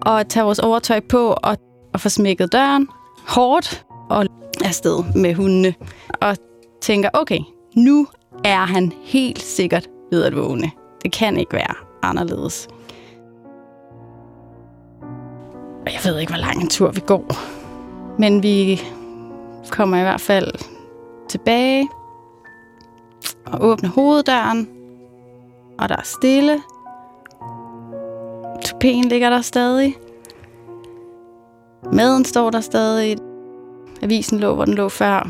Og 0.00 0.28
tage 0.28 0.44
vores 0.44 0.58
overtøj 0.58 1.00
på 1.00 1.34
og, 1.42 1.56
og 1.94 2.00
få 2.00 2.08
smækket 2.08 2.52
døren 2.52 2.88
hårdt 3.28 3.84
og 4.10 4.26
afsted 4.64 5.04
med 5.14 5.34
hundene. 5.34 5.74
Og 6.20 6.36
tænker, 6.82 7.08
okay, 7.12 7.38
nu 7.76 8.06
er 8.44 8.64
han 8.64 8.92
helt 9.02 9.42
sikkert 9.42 9.88
ved 10.10 10.24
at 10.24 10.36
vågne. 10.36 10.70
Det 11.02 11.12
kan 11.12 11.36
ikke 11.36 11.52
være 11.52 11.74
anderledes. 12.02 12.68
Og 15.86 15.92
jeg 15.92 16.00
ved 16.04 16.18
ikke, 16.18 16.32
hvor 16.32 16.40
lang 16.40 16.62
en 16.62 16.68
tur 16.68 16.90
vi 16.90 17.00
går. 17.06 17.26
Men 18.18 18.42
vi 18.42 18.80
kommer 19.70 19.98
i 19.98 20.02
hvert 20.02 20.20
fald 20.20 20.52
tilbage 21.28 21.88
og 23.46 23.58
åbner 23.60 23.88
hoveddøren. 23.88 24.68
Og 25.78 25.88
der 25.88 25.96
er 25.96 26.02
stille. 26.04 26.62
Tupéen 28.64 29.08
ligger 29.08 29.30
der 29.30 29.40
stadig. 29.40 29.96
Maden 31.92 32.24
står 32.24 32.50
der 32.50 32.60
stadig. 32.60 33.18
Avisen 34.02 34.38
lå, 34.38 34.54
hvor 34.54 34.64
den 34.64 34.74
lå 34.74 34.88
før. 34.88 35.28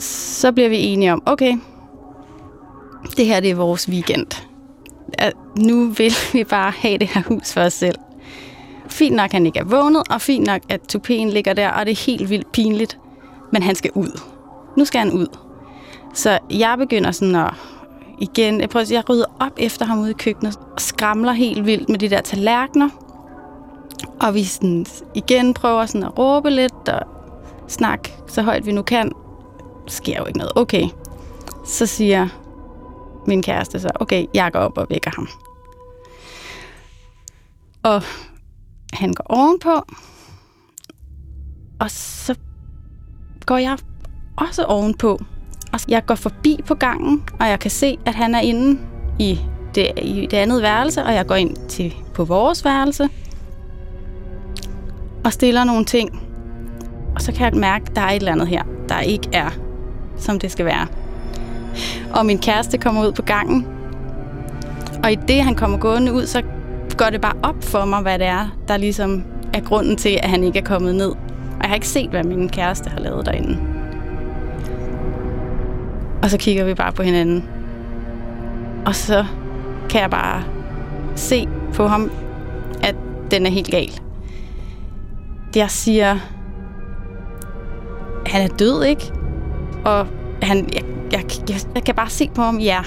Så 0.00 0.52
bliver 0.52 0.68
vi 0.68 0.78
enige 0.78 1.12
om, 1.12 1.22
okay, 1.26 1.58
det 3.16 3.26
her 3.26 3.40
det 3.40 3.50
er 3.50 3.54
vores 3.54 3.88
weekend. 3.88 4.26
Nu 5.58 5.88
vil 5.88 6.12
vi 6.32 6.44
bare 6.44 6.70
have 6.70 6.98
det 6.98 7.08
her 7.08 7.22
hus 7.22 7.52
for 7.52 7.60
os 7.60 7.72
selv. 7.72 7.98
Fint 8.88 9.16
nok, 9.16 9.32
han 9.32 9.46
ikke 9.46 9.58
er 9.58 9.64
vågnet, 9.64 10.02
og 10.10 10.20
fint 10.20 10.46
nok, 10.46 10.60
at 10.68 10.80
tupéen 10.96 11.30
ligger 11.30 11.52
der, 11.52 11.70
og 11.70 11.86
det 11.86 11.92
er 11.92 12.06
helt 12.06 12.30
vildt 12.30 12.52
pinligt. 12.52 12.98
Men 13.52 13.62
han 13.62 13.74
skal 13.74 13.90
ud. 13.94 14.20
Nu 14.76 14.84
skal 14.84 14.98
han 14.98 15.12
ud. 15.12 15.26
Så 16.14 16.38
jeg 16.50 16.78
begynder 16.78 17.10
sådan 17.10 17.34
at 17.34 17.50
igen, 18.18 18.60
jeg 18.60 18.68
prøver 18.68 18.86
jeg 18.90 19.08
rydder 19.08 19.24
op 19.40 19.52
efter 19.56 19.84
ham 19.84 20.00
ude 20.00 20.10
i 20.10 20.14
køkkenet, 20.18 20.58
og 20.72 20.80
skramler 20.80 21.32
helt 21.32 21.66
vildt 21.66 21.88
med 21.88 21.98
de 21.98 22.10
der 22.10 22.20
tallerkener. 22.20 22.88
Og 24.20 24.34
vi 24.34 24.44
sådan 24.44 24.86
igen 25.14 25.54
prøver 25.54 25.86
sådan 25.86 26.02
at 26.02 26.18
råbe 26.18 26.50
lidt 26.50 26.88
og 26.88 27.00
snakke 27.68 28.14
så 28.28 28.42
højt 28.42 28.66
vi 28.66 28.72
nu 28.72 28.82
kan. 28.82 29.12
Sker 29.86 30.18
jo 30.18 30.24
ikke 30.24 30.38
noget. 30.38 30.52
Okay. 30.56 30.88
Så 31.66 31.86
siger 31.86 32.28
min 33.26 33.42
kæreste 33.42 33.80
så, 33.80 33.88
okay, 33.94 34.26
jeg 34.34 34.52
går 34.52 34.58
op 34.58 34.78
og 34.78 34.86
vækker 34.90 35.10
ham. 35.16 35.28
Og 37.82 38.02
han 38.92 39.12
går 39.12 39.24
ovenpå, 39.28 39.82
og 41.80 41.90
så 41.90 42.34
går 43.46 43.56
jeg 43.56 43.78
også 44.36 44.64
ovenpå. 44.64 45.20
Og 45.72 45.80
jeg 45.88 46.06
går 46.06 46.14
forbi 46.14 46.60
på 46.66 46.74
gangen, 46.74 47.24
og 47.40 47.48
jeg 47.48 47.60
kan 47.60 47.70
se, 47.70 47.98
at 48.06 48.14
han 48.14 48.34
er 48.34 48.40
inde 48.40 48.80
i 49.18 49.40
det, 49.74 49.92
i 50.02 50.26
det 50.30 50.36
andet 50.36 50.62
værelse, 50.62 51.02
og 51.02 51.14
jeg 51.14 51.26
går 51.26 51.34
ind 51.34 51.68
til 51.68 51.94
på 52.14 52.24
vores 52.24 52.64
værelse 52.64 53.08
og 55.24 55.32
stiller 55.32 55.64
nogle 55.64 55.84
ting. 55.84 56.22
Og 57.14 57.20
så 57.20 57.32
kan 57.32 57.52
jeg 57.52 57.60
mærke, 57.60 57.84
at 57.90 57.96
der 57.96 58.02
er 58.02 58.10
et 58.10 58.16
eller 58.16 58.32
andet 58.32 58.48
her, 58.48 58.62
der 58.88 59.00
ikke 59.00 59.28
er, 59.32 59.50
som 60.16 60.38
det 60.38 60.50
skal 60.50 60.66
være. 60.66 60.86
Og 62.14 62.26
min 62.26 62.38
kæreste 62.38 62.78
kommer 62.78 63.06
ud 63.06 63.12
på 63.12 63.22
gangen. 63.22 63.66
Og 65.04 65.12
i 65.12 65.14
det, 65.14 65.44
han 65.44 65.54
kommer 65.54 65.78
gående 65.78 66.12
ud, 66.12 66.26
så 66.26 66.42
går 66.98 67.10
det 67.10 67.20
bare 67.20 67.36
op 67.42 67.64
for 67.64 67.84
mig, 67.84 68.02
hvad 68.02 68.18
det 68.18 68.26
er, 68.26 68.56
der 68.68 68.76
ligesom 68.76 69.22
er 69.54 69.60
grunden 69.60 69.96
til, 69.96 70.18
at 70.22 70.30
han 70.30 70.44
ikke 70.44 70.58
er 70.58 70.64
kommet 70.64 70.94
ned. 70.94 71.10
Og 71.10 71.58
jeg 71.60 71.68
har 71.68 71.74
ikke 71.74 71.88
set, 71.88 72.10
hvad 72.10 72.24
min 72.24 72.48
kæreste 72.48 72.90
har 72.90 73.00
lavet 73.00 73.26
derinde. 73.26 73.58
Og 76.22 76.30
så 76.30 76.38
kigger 76.38 76.64
vi 76.64 76.74
bare 76.74 76.92
på 76.92 77.02
hinanden. 77.02 77.44
Og 78.86 78.94
så 78.94 79.24
kan 79.90 80.00
jeg 80.00 80.10
bare 80.10 80.42
se 81.16 81.48
på 81.74 81.86
ham, 81.86 82.10
at 82.82 82.94
den 83.30 83.46
er 83.46 83.50
helt 83.50 83.70
gal. 83.70 84.00
Jeg 85.56 85.70
siger, 85.70 86.18
han 88.26 88.42
er 88.42 88.54
død, 88.56 88.84
ikke? 88.84 89.12
Og 89.84 90.06
han, 90.42 90.68
jeg, 90.74 90.82
jeg, 91.12 91.24
jeg, 91.48 91.60
jeg 91.74 91.84
kan 91.84 91.94
bare 91.94 92.10
se 92.10 92.30
på 92.34 92.42
ham, 92.42 92.58
ja, 92.58 92.80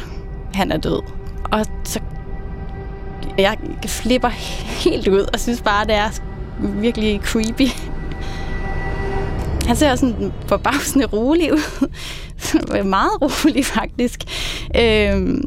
han 0.53 0.71
er 0.71 0.77
død. 0.77 1.01
Og 1.51 1.65
så 1.83 1.99
jeg 3.37 3.57
flipper 3.85 4.29
helt 4.83 5.07
ud 5.07 5.25
og 5.33 5.39
synes 5.39 5.61
bare, 5.61 5.85
det 5.85 5.95
er 5.95 6.09
virkelig 6.59 7.19
creepy. 7.23 7.67
Han 9.67 9.75
ser 9.75 9.91
også 9.91 10.13
sådan 10.17 10.33
forbavsende 10.47 11.05
rolig 11.05 11.53
ud. 11.53 11.89
Meget 12.83 13.21
rolig, 13.21 13.65
faktisk. 13.65 14.19
Øhm, 14.79 15.43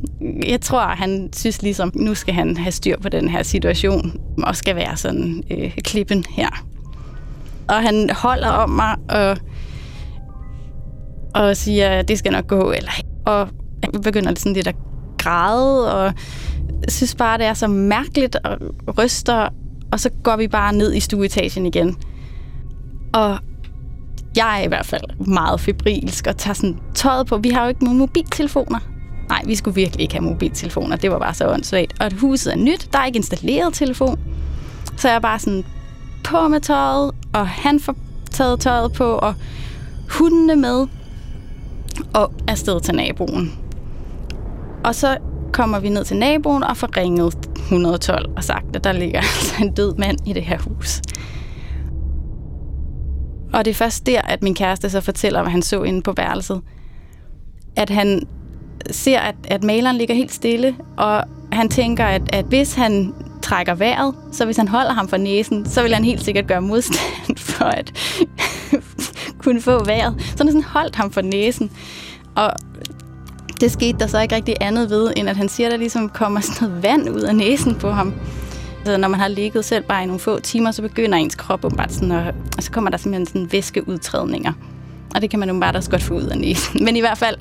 jeg 0.46 0.60
tror, 0.60 0.86
han 0.86 1.30
synes 1.36 1.62
ligesom, 1.62 1.92
nu 1.94 2.14
skal 2.14 2.34
han 2.34 2.56
have 2.56 2.72
styr 2.72 3.00
på 3.00 3.08
den 3.08 3.28
her 3.28 3.42
situation, 3.42 4.20
og 4.42 4.56
skal 4.56 4.76
være 4.76 4.96
sådan 4.96 5.42
øh, 5.50 5.72
klippen 5.76 6.24
her. 6.30 6.64
Og 7.68 7.82
han 7.82 8.10
holder 8.10 8.48
om 8.48 8.70
mig 8.70 8.96
og, 9.08 9.36
og 11.38 11.56
siger, 11.56 12.02
det 12.02 12.18
skal 12.18 12.32
nok 12.32 12.46
gå. 12.46 12.72
Eller, 12.72 12.90
og 13.26 13.48
begynder 14.02 14.34
sådan 14.36 14.52
lidt 14.52 14.66
at 14.66 14.76
græde, 15.18 15.94
og 15.94 16.12
synes 16.88 17.14
bare, 17.14 17.38
det 17.38 17.46
er 17.46 17.54
så 17.54 17.66
mærkeligt 17.66 18.36
og 18.44 18.58
ryster, 18.98 19.48
og 19.92 20.00
så 20.00 20.10
går 20.22 20.36
vi 20.36 20.48
bare 20.48 20.72
ned 20.72 20.94
i 20.94 21.00
stueetagen 21.00 21.66
igen. 21.66 21.96
Og 23.12 23.38
jeg 24.36 24.60
er 24.60 24.64
i 24.64 24.68
hvert 24.68 24.86
fald 24.86 25.26
meget 25.26 25.60
febrilsk 25.60 26.26
og 26.26 26.36
tager 26.36 26.54
sådan 26.54 26.78
tøjet 26.94 27.26
på. 27.26 27.36
Vi 27.36 27.48
har 27.48 27.62
jo 27.62 27.68
ikke 27.68 27.84
nogen 27.84 27.98
mobiltelefoner. 27.98 28.78
Nej, 29.28 29.42
vi 29.46 29.54
skulle 29.54 29.74
virkelig 29.74 30.02
ikke 30.02 30.14
have 30.14 30.24
mobiltelefoner. 30.24 30.96
Det 30.96 31.10
var 31.10 31.18
bare 31.18 31.34
så 31.34 31.48
åndssvagt. 31.48 32.02
Og 32.02 32.12
huset 32.20 32.52
er 32.52 32.56
nyt. 32.56 32.88
Der 32.92 32.98
er 32.98 33.06
ikke 33.06 33.16
installeret 33.16 33.74
telefon. 33.74 34.18
Så 34.96 35.08
jeg 35.08 35.14
er 35.14 35.20
bare 35.20 35.38
sådan 35.38 35.64
på 36.24 36.48
med 36.48 36.60
tøjet, 36.60 37.10
og 37.32 37.48
han 37.48 37.80
får 37.80 37.94
taget 38.30 38.60
tøjet 38.60 38.92
på, 38.92 39.04
og 39.04 39.34
hundene 40.08 40.56
med, 40.56 40.86
og 42.14 42.32
afsted 42.48 42.80
til 42.80 42.94
naboen. 42.94 43.58
Og 44.84 44.94
så 44.94 45.16
kommer 45.52 45.80
vi 45.80 45.88
ned 45.88 46.04
til 46.04 46.16
naboen 46.16 46.62
og 46.62 46.76
får 46.76 46.96
ringet 46.96 47.34
112 47.56 48.30
og 48.36 48.44
sagt, 48.44 48.76
at 48.76 48.84
der 48.84 48.92
ligger 48.92 49.18
altså 49.38 49.54
en 49.60 49.72
død 49.72 49.94
mand 49.94 50.18
i 50.26 50.32
det 50.32 50.42
her 50.42 50.58
hus. 50.58 51.00
Og 53.52 53.64
det 53.64 53.70
er 53.70 53.74
først 53.74 54.06
der, 54.06 54.22
at 54.22 54.42
min 54.42 54.54
kæreste 54.54 54.90
så 54.90 55.00
fortæller, 55.00 55.42
hvad 55.42 55.52
han 55.52 55.62
så 55.62 55.82
inde 55.82 56.02
på 56.02 56.12
værelset. 56.16 56.60
At 57.76 57.90
han 57.90 58.22
ser, 58.90 59.20
at, 59.20 59.34
at 59.44 59.64
maleren 59.64 59.96
ligger 59.96 60.14
helt 60.14 60.32
stille, 60.32 60.76
og 60.96 61.24
han 61.52 61.68
tænker, 61.68 62.04
at, 62.04 62.22
at 62.32 62.44
hvis 62.44 62.74
han 62.74 63.14
trækker 63.42 63.74
vejret, 63.74 64.14
så 64.32 64.44
hvis 64.44 64.56
han 64.56 64.68
holder 64.68 64.92
ham 64.92 65.08
for 65.08 65.16
næsen, 65.16 65.66
så 65.66 65.82
vil 65.82 65.94
han 65.94 66.04
helt 66.04 66.24
sikkert 66.24 66.46
gøre 66.46 66.62
modstand 66.62 67.36
for 67.56 67.64
at 67.64 67.92
kunne 69.42 69.60
få 69.60 69.84
vejret. 69.84 70.14
Så 70.18 70.44
han 70.44 70.46
sådan 70.46 70.62
holdt 70.62 70.96
ham 70.96 71.10
for 71.10 71.20
næsen. 71.20 71.70
Og 72.34 72.52
det 73.60 73.72
skete 73.72 73.98
der 73.98 74.06
så 74.06 74.20
ikke 74.20 74.34
rigtig 74.34 74.54
andet 74.60 74.90
ved, 74.90 75.12
end 75.16 75.28
at 75.28 75.36
han 75.36 75.48
siger, 75.48 75.66
at 75.66 75.70
der 75.70 75.78
ligesom 75.78 76.08
kommer 76.08 76.40
sådan 76.40 76.68
noget 76.68 76.82
vand 76.82 77.10
ud 77.10 77.20
af 77.20 77.36
næsen 77.36 77.74
på 77.74 77.90
ham. 77.90 78.14
Så 78.84 78.96
når 78.96 79.08
man 79.08 79.20
har 79.20 79.28
ligget 79.28 79.64
selv 79.64 79.84
bare 79.84 80.02
i 80.02 80.06
nogle 80.06 80.20
få 80.20 80.40
timer, 80.40 80.70
så 80.70 80.82
begynder 80.82 81.18
ens 81.18 81.34
krop 81.34 81.60
bare 81.60 81.88
sådan, 81.88 82.12
at, 82.12 82.34
og 82.56 82.62
så 82.62 82.70
kommer 82.70 82.90
der 82.90 82.98
simpelthen 82.98 83.26
sådan 83.26 83.52
væskeudtrædninger. 83.52 84.52
Og 85.14 85.22
det 85.22 85.30
kan 85.30 85.38
man 85.38 85.50
jo 85.50 85.60
bare 85.60 85.74
også 85.74 85.90
godt 85.90 86.02
få 86.02 86.14
ud 86.14 86.22
af 86.22 86.38
næsen. 86.38 86.84
Men 86.84 86.96
i 86.96 87.00
hvert 87.00 87.18
fald, 87.18 87.36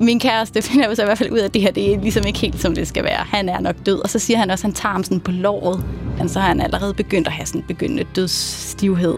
min 0.00 0.20
kæreste 0.20 0.62
finder 0.62 0.88
jo 0.88 0.94
så 0.94 1.02
i 1.02 1.04
hvert 1.04 1.18
fald 1.18 1.30
ud 1.30 1.38
af, 1.38 1.44
at 1.44 1.54
det 1.54 1.62
her 1.62 1.70
det 1.70 1.94
er 1.94 2.00
ligesom 2.00 2.26
ikke 2.26 2.38
helt, 2.38 2.60
som 2.60 2.74
det 2.74 2.88
skal 2.88 3.04
være. 3.04 3.24
Han 3.24 3.48
er 3.48 3.60
nok 3.60 3.76
død. 3.86 3.98
Og 3.98 4.10
så 4.10 4.18
siger 4.18 4.38
han 4.38 4.50
også, 4.50 4.62
at 4.62 4.64
han 4.64 4.74
tager 4.74 4.92
ham 4.92 5.04
sådan 5.04 5.20
på 5.20 5.30
låret. 5.30 5.84
Men 6.18 6.28
så 6.28 6.40
har 6.40 6.48
han 6.48 6.60
allerede 6.60 6.94
begyndt 6.94 7.26
at 7.26 7.32
have 7.32 7.46
sådan 7.46 7.62
begyndende 7.68 8.04
dødsstivhed. 8.16 9.14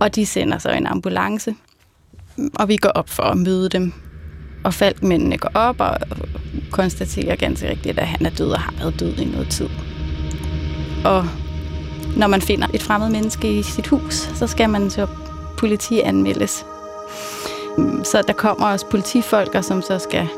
Og 0.00 0.14
de 0.14 0.26
sender 0.26 0.58
så 0.58 0.70
en 0.70 0.86
ambulance, 0.86 1.54
og 2.54 2.68
vi 2.68 2.76
går 2.76 2.88
op 2.88 3.08
for 3.08 3.22
at 3.22 3.38
møde 3.38 3.68
dem. 3.68 3.92
Og 4.64 4.74
falkmændene 4.74 5.38
går 5.38 5.50
op 5.54 5.80
og 5.80 5.96
konstaterer 6.70 7.36
ganske 7.36 7.70
rigtigt, 7.70 7.98
at 7.98 8.06
han 8.06 8.26
er 8.26 8.30
død 8.30 8.50
og 8.50 8.60
har 8.60 8.74
været 8.78 9.00
død 9.00 9.18
i 9.18 9.24
noget 9.24 9.50
tid. 9.50 9.68
Og 11.04 11.24
når 12.16 12.26
man 12.26 12.42
finder 12.42 12.66
et 12.74 12.82
fremmed 12.82 13.10
menneske 13.10 13.58
i 13.58 13.62
sit 13.62 13.86
hus, 13.86 14.14
så 14.14 14.46
skal 14.46 14.70
man 14.70 14.90
så 14.90 15.06
politianmeldes. 15.58 16.66
Så 18.04 18.22
der 18.26 18.32
kommer 18.32 18.66
også 18.66 18.86
politifolk, 18.86 19.64
som 19.64 19.82
så 19.82 19.98
skal 19.98 20.28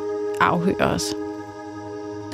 afhøre 0.41 0.87
os. 0.87 1.15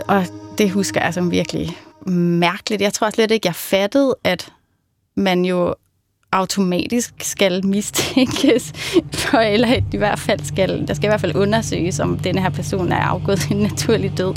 Og 0.09 0.25
det 0.59 0.71
husker 0.71 1.05
jeg 1.05 1.15
som 1.15 1.31
virkelig 1.31 1.77
mærkeligt. 2.11 2.83
Jeg 2.83 2.93
tror 2.93 3.11
slet 3.11 3.31
ikke, 3.31 3.47
jeg 3.47 3.55
fattede, 3.55 4.15
at 4.25 4.53
man 5.17 5.45
jo 5.45 5.75
automatisk 6.33 7.15
skal 7.21 7.67
mistænkes, 7.67 8.73
for, 9.13 9.39
eller 9.39 9.81
i 9.93 9.97
hvert 9.97 10.19
fald 10.19 10.41
skal, 10.45 10.89
der 10.89 10.95
skal 10.95 11.07
i 11.07 11.11
hvert 11.11 11.21
fald 11.21 11.37
undersøges, 11.37 12.01
om 12.01 12.19
denne 12.19 12.41
her 12.41 12.51
person 12.51 12.93
er 12.93 13.01
afgået 13.01 13.51
en 13.51 13.57
naturlig 13.57 14.19
død. 14.19 14.35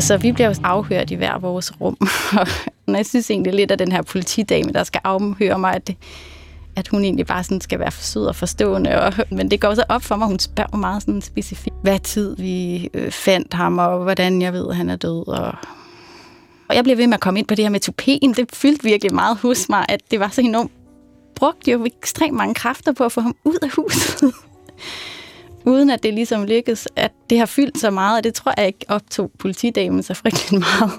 Så 0.00 0.16
vi 0.16 0.32
bliver 0.32 0.48
jo 0.48 0.54
afhørt 0.64 1.10
i 1.10 1.14
hver 1.14 1.38
vores 1.38 1.80
rum. 1.80 1.96
Og 2.86 2.96
jeg 2.96 3.06
synes 3.06 3.30
egentlig 3.30 3.54
lidt, 3.54 3.70
at 3.70 3.78
den 3.78 3.92
her 3.92 4.02
politidame, 4.02 4.72
der 4.72 4.84
skal 4.84 5.00
afhøre 5.04 5.58
mig, 5.58 5.74
at, 5.74 5.86
det, 5.86 5.96
at 6.76 6.88
hun 6.88 7.04
egentlig 7.04 7.26
bare 7.26 7.44
sådan 7.44 7.60
skal 7.60 7.78
være 7.78 7.90
sød 7.90 8.26
og 8.26 8.36
forstående. 8.36 9.00
Og, 9.02 9.12
men 9.30 9.50
det 9.50 9.60
går 9.60 9.74
så 9.74 9.84
op 9.88 10.02
for 10.02 10.16
mig, 10.16 10.26
hun 10.26 10.38
spørger 10.38 10.76
meget 10.76 11.02
sådan 11.02 11.22
specifikt, 11.22 11.76
hvad 11.82 11.98
tid 11.98 12.36
vi 12.36 12.88
øh, 12.94 13.10
fandt 13.10 13.54
ham, 13.54 13.78
og 13.78 14.02
hvordan 14.02 14.42
jeg 14.42 14.52
ved, 14.52 14.70
at 14.70 14.76
han 14.76 14.90
er 14.90 14.96
død, 14.96 15.28
og 15.28 15.54
og 16.70 16.76
jeg 16.76 16.84
blev 16.84 16.98
ved 16.98 17.06
med 17.06 17.14
at 17.14 17.20
komme 17.20 17.38
ind 17.38 17.46
på 17.46 17.54
det 17.54 17.64
her 17.64 17.70
med 17.70 17.80
tupéen. 17.88 18.34
Det 18.34 18.56
fyldte 18.56 18.84
virkelig 18.84 19.14
meget 19.14 19.36
hos 19.36 19.68
mig, 19.68 19.86
at 19.88 20.00
det 20.10 20.20
var 20.20 20.28
så 20.28 20.40
enormt 20.40 20.72
brugte 21.34 21.70
jo 21.70 21.84
ekstremt 21.84 22.36
mange 22.36 22.54
kræfter 22.54 22.92
på 22.92 23.04
at 23.04 23.12
få 23.12 23.20
ham 23.20 23.36
ud 23.44 23.58
af 23.62 23.70
huset. 23.70 24.34
Uden 25.72 25.90
at 25.90 26.02
det 26.02 26.14
ligesom 26.14 26.44
lykkedes, 26.44 26.88
at 26.96 27.12
det 27.30 27.38
har 27.38 27.46
fyldt 27.46 27.78
så 27.78 27.90
meget, 27.90 28.18
og 28.18 28.24
det 28.24 28.34
tror 28.34 28.54
jeg 28.56 28.66
ikke 28.66 28.84
optog 28.88 29.30
politidamen 29.38 30.02
så 30.02 30.14
frygtelig 30.14 30.60
meget. 30.60 30.92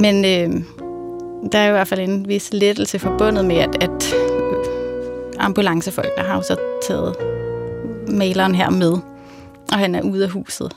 Men 0.00 0.24
øh, 0.24 0.64
der 1.52 1.58
er 1.58 1.68
i 1.68 1.72
hvert 1.72 1.88
fald 1.88 2.00
en 2.00 2.28
vis 2.28 2.52
lettelse 2.52 2.98
forbundet 2.98 3.44
med, 3.44 3.56
at, 3.56 3.82
at 3.82 4.14
ambulancefolkene 5.38 6.24
har 6.24 6.36
jo 6.36 6.42
så 6.42 6.56
taget 6.88 7.31
maleren 8.12 8.54
her 8.54 8.70
med, 8.70 8.92
og 9.72 9.78
han 9.78 9.94
er 9.94 10.02
ude 10.02 10.24
af 10.24 10.30
huset. 10.30 10.76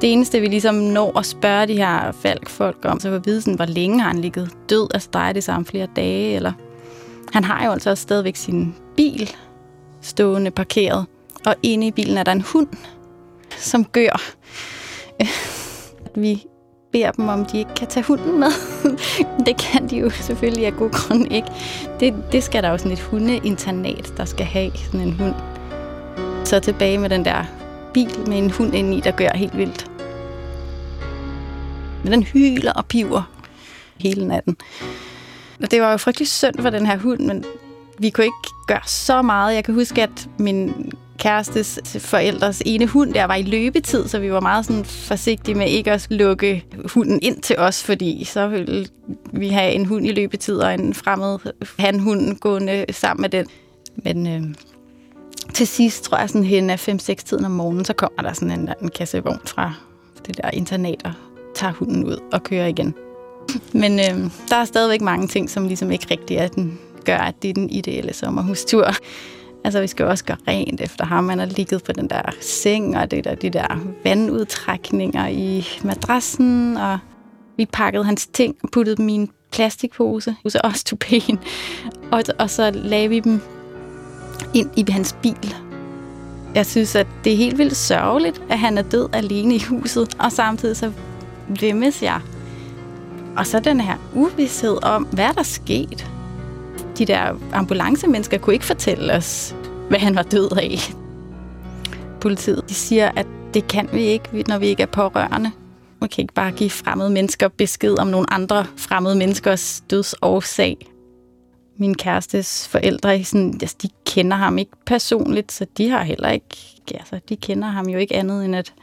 Det 0.00 0.12
eneste, 0.12 0.40
vi 0.40 0.46
ligesom 0.46 0.74
når 0.74 1.18
at 1.18 1.26
spørge 1.26 1.66
de 1.66 1.76
her 1.76 2.12
falkfolk 2.12 2.84
om, 2.84 3.00
så 3.00 3.10
var 3.10 3.18
vide, 3.18 3.40
sådan, 3.40 3.54
hvor 3.54 3.66
længe 3.66 4.00
har 4.00 4.08
han 4.08 4.20
ligget 4.20 4.50
død, 4.68 4.88
altså 4.94 5.08
drejer 5.12 5.32
det 5.32 5.44
sig 5.44 5.54
om 5.54 5.64
flere 5.64 5.88
dage, 5.96 6.36
eller... 6.36 6.52
Han 7.32 7.44
har 7.44 7.66
jo 7.66 7.72
altså 7.72 7.90
også 7.90 8.02
stadigvæk 8.02 8.36
sin 8.36 8.74
bil 8.96 9.30
stående 10.00 10.50
parkeret, 10.50 11.06
og 11.46 11.54
inde 11.62 11.86
i 11.86 11.90
bilen 11.90 12.18
er 12.18 12.22
der 12.22 12.32
en 12.32 12.40
hund, 12.40 12.68
som 13.50 13.84
gør. 13.84 14.22
Vi 16.20 16.46
beder 16.92 17.10
dem, 17.10 17.28
om 17.28 17.44
de 17.44 17.58
ikke 17.58 17.74
kan 17.76 17.88
tage 17.88 18.04
hunden 18.04 18.40
med. 18.40 18.50
det 19.46 19.56
kan 19.56 19.90
de 19.90 19.96
jo 19.96 20.10
selvfølgelig 20.10 20.66
af 20.66 20.72
god 20.72 20.90
grund 20.90 21.32
ikke. 21.32 21.48
Det, 22.00 22.14
det 22.32 22.42
skal 22.42 22.62
der 22.62 22.70
jo 22.70 22.78
sådan 22.78 22.92
et 22.92 23.00
hundeinternat, 23.00 24.12
der 24.16 24.24
skal 24.24 24.46
have 24.46 24.70
sådan 24.76 25.00
en 25.00 25.12
hund. 25.12 25.34
Så 26.44 26.60
tilbage 26.60 26.98
med 26.98 27.10
den 27.10 27.24
der 27.24 27.44
bil 27.94 28.18
med 28.26 28.38
en 28.38 28.50
hund 28.50 28.74
indeni, 28.74 29.00
der 29.00 29.10
gør 29.10 29.28
helt 29.34 29.56
vildt. 29.56 29.90
Men 32.02 32.12
den 32.12 32.22
hyler 32.22 32.72
og 32.72 32.86
piver 32.86 33.22
hele 34.00 34.28
natten. 34.28 34.56
Og 35.62 35.70
det 35.70 35.82
var 35.82 35.90
jo 35.90 35.96
frygtelig 35.96 36.28
synd 36.28 36.54
for 36.60 36.70
den 36.70 36.86
her 36.86 36.96
hund, 36.96 37.20
men 37.20 37.44
vi 37.98 38.10
kunne 38.10 38.24
ikke 38.24 38.48
gøre 38.66 38.80
så 38.86 39.22
meget. 39.22 39.54
Jeg 39.54 39.64
kan 39.64 39.74
huske, 39.74 40.02
at 40.02 40.28
min 40.38 40.92
kærestes 41.18 41.98
forældres 41.98 42.62
ene 42.66 42.86
hund 42.86 43.14
der 43.14 43.24
var 43.24 43.34
i 43.34 43.42
løbetid, 43.42 44.08
så 44.08 44.18
vi 44.18 44.32
var 44.32 44.40
meget 44.40 44.66
sådan 44.66 44.84
forsigtige 44.84 45.54
med 45.54 45.68
ikke 45.68 45.92
at 45.92 46.06
lukke 46.10 46.64
hunden 46.94 47.18
ind 47.22 47.42
til 47.42 47.58
os, 47.58 47.82
fordi 47.82 48.24
så 48.24 48.48
ville 48.48 48.86
vi 49.32 49.48
have 49.48 49.72
en 49.72 49.86
hund 49.86 50.06
i 50.06 50.12
løbetid 50.12 50.56
og 50.56 50.74
en 50.74 50.94
fremmed 50.94 51.38
hanhund 51.78 52.38
gående 52.38 52.84
sammen 52.90 53.22
med 53.22 53.30
den. 53.30 53.46
Men 53.96 54.26
øh, 54.26 54.54
til 55.54 55.66
sidst, 55.66 56.04
tror 56.04 56.18
jeg, 56.18 56.28
sådan 56.28 56.44
hen 56.44 56.70
af 56.70 56.88
5-6 56.88 57.14
tiden 57.14 57.44
om 57.44 57.50
morgenen, 57.50 57.84
så 57.84 57.92
kommer 57.92 58.22
der 58.22 58.32
sådan 58.32 58.60
en, 58.60 58.68
en 58.82 58.88
kassevogn 58.88 59.40
fra 59.44 59.74
det 60.26 60.36
der 60.36 60.50
internat 60.50 61.02
og 61.04 61.12
tager 61.54 61.72
hunden 61.72 62.04
ud 62.04 62.18
og 62.32 62.42
kører 62.42 62.66
igen. 62.66 62.94
Men 63.72 63.98
øh, 63.98 64.30
der 64.48 64.56
er 64.56 64.64
stadigvæk 64.64 65.00
mange 65.00 65.26
ting, 65.26 65.50
som 65.50 65.66
ligesom 65.66 65.90
ikke 65.90 66.06
rigtig 66.10 66.36
er 66.36 66.48
den, 66.48 66.78
gør, 67.04 67.18
at 67.18 67.34
det 67.42 67.50
er 67.50 67.54
den 67.54 67.70
ideelle 67.70 68.14
sommerhustur. 68.14 68.90
Altså, 69.64 69.80
vi 69.80 69.86
skal 69.86 70.06
også 70.06 70.24
gøre 70.24 70.36
rent 70.48 70.80
efter 70.80 71.04
ham. 71.04 71.28
Han 71.28 71.38
har 71.38 71.46
ligget 71.46 71.82
på 71.82 71.92
den 71.92 72.10
der 72.10 72.22
seng, 72.40 72.96
og 72.96 73.10
det 73.10 73.24
der, 73.24 73.34
de 73.34 73.50
der 73.50 73.94
vandudtrækninger 74.04 75.26
i 75.26 75.68
madrassen, 75.84 76.76
og 76.76 76.98
vi 77.56 77.66
pakkede 77.66 78.04
hans 78.04 78.26
ting 78.26 78.56
og 78.62 78.68
puttede 78.72 78.96
dem 78.96 79.08
i 79.08 79.12
en 79.12 79.30
plastikpose, 79.52 80.36
så 80.48 80.60
også 80.64 80.84
tupen, 80.84 81.38
og, 82.12 82.22
og 82.38 82.50
så 82.50 82.70
lagde 82.70 83.08
vi 83.08 83.20
dem 83.20 83.40
ind 84.54 84.70
i 84.76 84.90
hans 84.90 85.16
bil. 85.22 85.54
Jeg 86.54 86.66
synes, 86.66 86.94
at 86.94 87.06
det 87.24 87.32
er 87.32 87.36
helt 87.36 87.58
vildt 87.58 87.76
sørgeligt, 87.76 88.42
at 88.50 88.58
han 88.58 88.78
er 88.78 88.82
død 88.82 89.08
alene 89.12 89.54
i 89.54 89.62
huset, 89.68 90.16
og 90.18 90.32
samtidig 90.32 90.76
så 90.76 90.92
vemmes 91.60 92.02
jeg. 92.02 92.20
Og 93.36 93.46
så 93.46 93.60
den 93.60 93.80
her 93.80 93.96
uvidshed 94.14 94.84
om, 94.84 95.02
hvad 95.02 95.34
der 95.34 95.42
sket. 95.42 96.10
De 96.98 97.04
der 97.04 97.34
ambulancemennesker 97.52 98.38
kunne 98.38 98.54
ikke 98.54 98.66
fortælle 98.66 99.12
os, 99.12 99.54
hvad 99.88 99.98
han 99.98 100.14
var 100.14 100.22
død 100.22 100.50
af. 100.56 100.78
Politiet 102.20 102.68
de 102.68 102.74
siger, 102.74 103.10
at 103.16 103.26
det 103.54 103.68
kan 103.68 103.88
vi 103.92 104.02
ikke, 104.02 104.44
når 104.48 104.58
vi 104.58 104.66
ikke 104.66 104.82
er 104.82 104.86
pårørende. 104.86 105.50
Man 106.00 106.10
kan 106.10 106.22
ikke 106.22 106.34
bare 106.34 106.52
give 106.52 106.70
fremmede 106.70 107.10
mennesker 107.10 107.48
besked 107.48 107.98
om 107.98 108.06
nogle 108.06 108.32
andre 108.32 108.66
fremmede 108.76 109.14
menneskers 109.14 109.82
dødsårsag 109.90 110.93
min 111.76 111.94
kærestes 111.94 112.68
forældre, 112.68 113.24
sådan, 113.24 113.58
altså, 113.62 113.76
de 113.82 113.88
kender 114.06 114.36
ham 114.36 114.58
ikke 114.58 114.72
personligt, 114.86 115.52
så 115.52 115.66
de 115.78 115.90
har 115.90 116.02
heller 116.02 116.30
ikke, 116.30 116.56
altså, 116.94 117.20
de 117.28 117.36
kender 117.36 117.68
ham 117.68 117.88
jo 117.88 117.98
ikke 117.98 118.14
andet, 118.16 118.44
end 118.44 118.56
at 118.56 118.74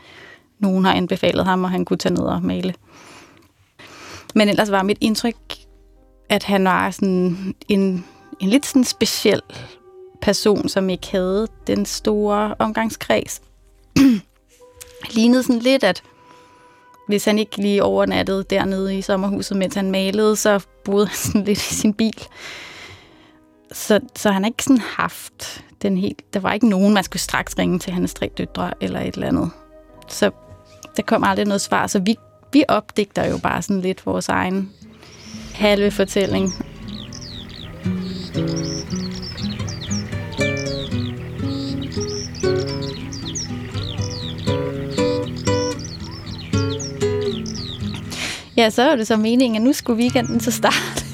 nogen 0.59 0.85
har 0.85 0.93
anbefalet 0.93 1.45
ham, 1.45 1.63
og 1.63 1.69
han 1.69 1.85
kunne 1.85 1.97
tage 1.97 2.13
ned 2.13 2.23
og 2.23 2.43
male. 2.43 2.73
Men 4.35 4.49
ellers 4.49 4.71
var 4.71 4.83
mit 4.83 4.97
indtryk, 5.01 5.35
at 6.29 6.43
han 6.43 6.63
var 6.63 6.91
sådan 6.91 7.55
en, 7.67 8.05
en 8.39 8.49
lidt 8.49 8.65
sådan 8.65 8.83
speciel 8.83 9.41
person, 10.21 10.69
som 10.69 10.89
ikke 10.89 11.11
havde 11.11 11.47
den 11.67 11.85
store 11.85 12.55
omgangskreds. 12.59 13.41
Lignede 15.15 15.43
sådan 15.43 15.61
lidt, 15.61 15.83
at 15.83 16.03
hvis 17.07 17.25
han 17.25 17.39
ikke 17.39 17.57
lige 17.57 17.83
overnattede 17.83 18.43
dernede 18.49 18.97
i 18.97 19.01
sommerhuset, 19.01 19.57
mens 19.57 19.75
han 19.75 19.91
malede, 19.91 20.35
så 20.35 20.59
boede 20.85 21.07
han 21.07 21.15
sådan 21.15 21.43
lidt 21.43 21.71
i 21.71 21.73
sin 21.73 21.93
bil. 21.93 22.23
Så, 23.71 23.99
så 24.15 24.31
han 24.31 24.43
har 24.43 24.49
ikke 24.49 24.63
sådan 24.63 24.81
haft 24.97 25.63
den 25.81 25.97
helt... 25.97 26.33
Der 26.33 26.39
var 26.39 26.53
ikke 26.53 26.69
nogen, 26.69 26.93
man 26.93 27.03
skulle 27.03 27.21
straks 27.21 27.57
ringe 27.57 27.79
til 27.79 27.93
hans 27.93 28.13
tre 28.13 28.29
døtre 28.37 28.73
eller 28.81 28.99
et 28.99 29.13
eller 29.13 29.27
andet. 29.27 29.51
Så 30.07 30.31
der 30.97 31.03
kom 31.03 31.23
aldrig 31.23 31.45
noget 31.45 31.61
svar, 31.61 31.87
så 31.87 31.99
vi 31.99 32.15
vi 32.53 32.63
opdigter 32.67 33.29
jo 33.29 33.37
bare 33.37 33.61
sådan 33.61 33.81
lidt 33.81 34.05
vores 34.05 34.29
egen 34.29 34.71
halve 35.53 35.91
fortælling. 35.91 36.53
Ja, 48.57 48.69
så 48.69 48.81
er 48.81 48.95
det 48.95 49.07
så 49.07 49.17
meningen, 49.17 49.55
at 49.55 49.61
nu 49.61 49.73
skulle 49.73 49.99
weekenden 49.99 50.39
så 50.39 50.51
starte 50.51 51.10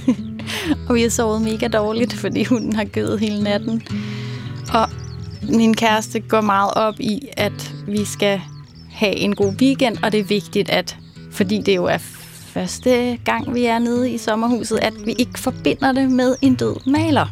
og 0.89 0.95
vi 0.95 1.01
har 1.01 1.09
sovet 1.09 1.41
mega 1.41 1.67
dårligt, 1.67 2.13
fordi 2.13 2.43
hunden 2.43 2.73
har 2.73 2.83
gødet 2.83 3.19
hele 3.19 3.43
natten. 3.43 3.81
Og 4.73 4.89
min 5.49 5.73
kæreste 5.73 6.19
går 6.19 6.41
meget 6.41 6.73
op 6.73 6.99
i, 6.99 7.27
at 7.37 7.73
vi 7.87 8.05
skal 8.05 8.41
have 8.91 9.15
en 9.15 9.35
god 9.35 9.53
weekend, 9.61 9.97
og 10.03 10.11
det 10.11 10.19
er 10.19 10.23
vigtigt, 10.23 10.69
at 10.69 10.97
fordi 11.31 11.61
det 11.61 11.75
jo 11.75 11.85
er 11.85 11.97
første 11.97 13.19
gang, 13.25 13.53
vi 13.53 13.65
er 13.65 13.79
nede 13.79 14.11
i 14.11 14.17
sommerhuset, 14.17 14.79
at 14.81 14.93
vi 15.05 15.11
ikke 15.11 15.39
forbinder 15.39 15.91
det 15.91 16.11
med 16.11 16.35
en 16.41 16.55
død 16.55 16.91
maler. 16.91 17.25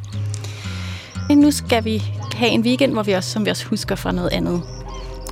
Men 1.28 1.38
nu 1.38 1.52
skal 1.52 1.86
vi 1.86 2.04
have 2.36 2.52
en 2.52 2.62
weekend, 2.62 2.94
hvor 2.94 3.04
vi 3.04 3.12
også, 3.12 3.30
som 3.30 3.46
vi 3.46 3.50
også 3.50 3.66
husker 3.66 3.96
fra 3.96 4.12
noget 4.12 4.30
andet. 4.30 4.62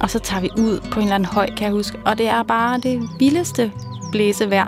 Og 0.02 0.10
så 0.10 0.20
tager 0.20 0.42
vi 0.42 0.50
ud 0.58 0.80
på 0.92 1.00
en 1.00 1.04
eller 1.04 1.16
anden 1.16 1.26
høj, 1.26 1.50
kan 1.58 1.66
jeg 1.66 1.72
huske. 1.72 1.98
Og 2.06 2.18
det 2.18 2.28
er 2.28 2.44
bare 2.44 2.80
det 2.80 3.10
vildeste 3.20 3.72
blæsevejr. 4.12 4.68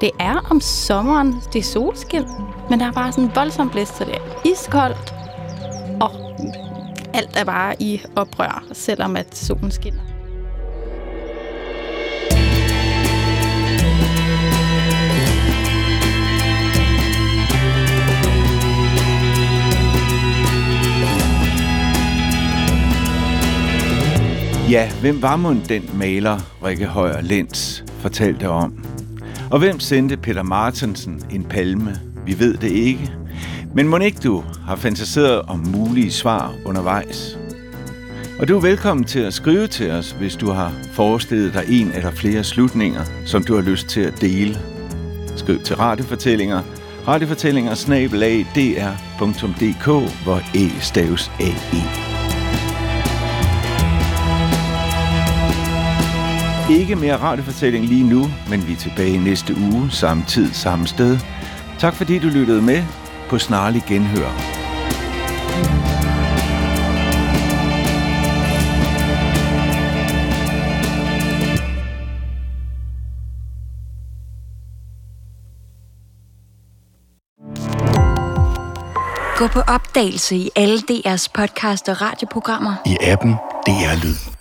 Det 0.00 0.10
er 0.20 0.46
om 0.50 0.60
sommeren, 0.60 1.34
det 1.52 1.58
er 1.58 1.62
solskin, 1.62 2.24
men 2.70 2.80
der 2.80 2.86
er 2.86 2.92
bare 2.92 3.12
sådan 3.12 3.24
en 3.24 3.30
voldsom 3.34 3.70
blæst, 3.70 3.96
så 3.96 4.04
det 4.04 4.14
er 4.14 4.50
iskoldt. 4.52 5.14
Og 6.00 6.10
alt 7.14 7.36
er 7.36 7.44
bare 7.44 7.82
i 7.82 8.02
oprør, 8.16 8.64
selvom 8.72 9.16
at 9.16 9.36
solen 9.36 9.70
skinner. 9.70 10.00
Ja, 24.70 24.90
hvem 25.00 25.22
var 25.22 25.36
mon 25.36 25.62
den 25.68 25.90
maler, 25.94 26.38
Rikke 26.64 26.86
Højer 26.86 27.20
Lens 27.20 27.84
fortalte 27.98 28.48
om? 28.48 28.84
Og 29.50 29.58
hvem 29.58 29.80
sendte 29.80 30.16
Peter 30.16 30.42
Martensen 30.42 31.22
en 31.30 31.44
palme? 31.44 32.13
Vi 32.26 32.38
ved 32.38 32.54
det 32.54 32.70
ikke. 32.70 33.12
Men 33.74 33.88
må 33.88 33.98
ikke 33.98 34.20
du 34.24 34.44
har 34.66 34.76
fantaseret 34.76 35.42
om 35.42 35.58
mulige 35.58 36.12
svar 36.12 36.54
undervejs? 36.64 37.38
Og 38.38 38.48
du 38.48 38.56
er 38.56 38.60
velkommen 38.60 39.04
til 39.04 39.20
at 39.20 39.34
skrive 39.34 39.66
til 39.66 39.90
os, 39.90 40.10
hvis 40.10 40.36
du 40.36 40.50
har 40.50 40.72
forestillet 40.92 41.54
dig 41.54 41.64
en 41.68 41.92
eller 41.92 42.10
flere 42.10 42.44
slutninger, 42.44 43.04
som 43.26 43.44
du 43.44 43.54
har 43.54 43.62
lyst 43.62 43.86
til 43.86 44.00
at 44.00 44.20
dele. 44.20 44.58
Skriv 45.36 45.60
til 45.60 45.76
radiofortællinger, 45.76 46.62
radiofortællinger 47.08 47.74
dr.dk, 49.20 49.86
hvor 50.24 50.40
E 50.54 50.80
staves 50.80 51.30
A-E. 51.40 52.14
Ikke 56.70 56.96
mere 56.96 57.16
radiofortælling 57.16 57.84
lige 57.84 58.08
nu, 58.08 58.26
men 58.50 58.66
vi 58.66 58.72
er 58.72 58.76
tilbage 58.76 59.18
næste 59.18 59.54
uge, 59.72 59.90
samme 59.90 60.24
tid, 60.28 60.52
samme 60.52 60.86
sted. 60.86 61.18
Tak 61.84 61.94
fordi 61.94 62.18
du 62.18 62.28
lyttede 62.28 62.62
med 62.62 62.84
på 63.28 63.38
snarlig 63.38 63.82
genhør. 63.88 64.28
Gå 79.38 79.46
på 79.46 79.60
opdagelse 79.60 80.36
i 80.36 80.50
alle 80.56 80.78
DR's 80.78 81.28
podcast 81.34 81.88
og 81.88 82.00
radioprogrammer. 82.02 82.74
I 82.86 82.96
appen 83.00 83.32
DR 83.66 84.04
Lyd. 84.04 84.33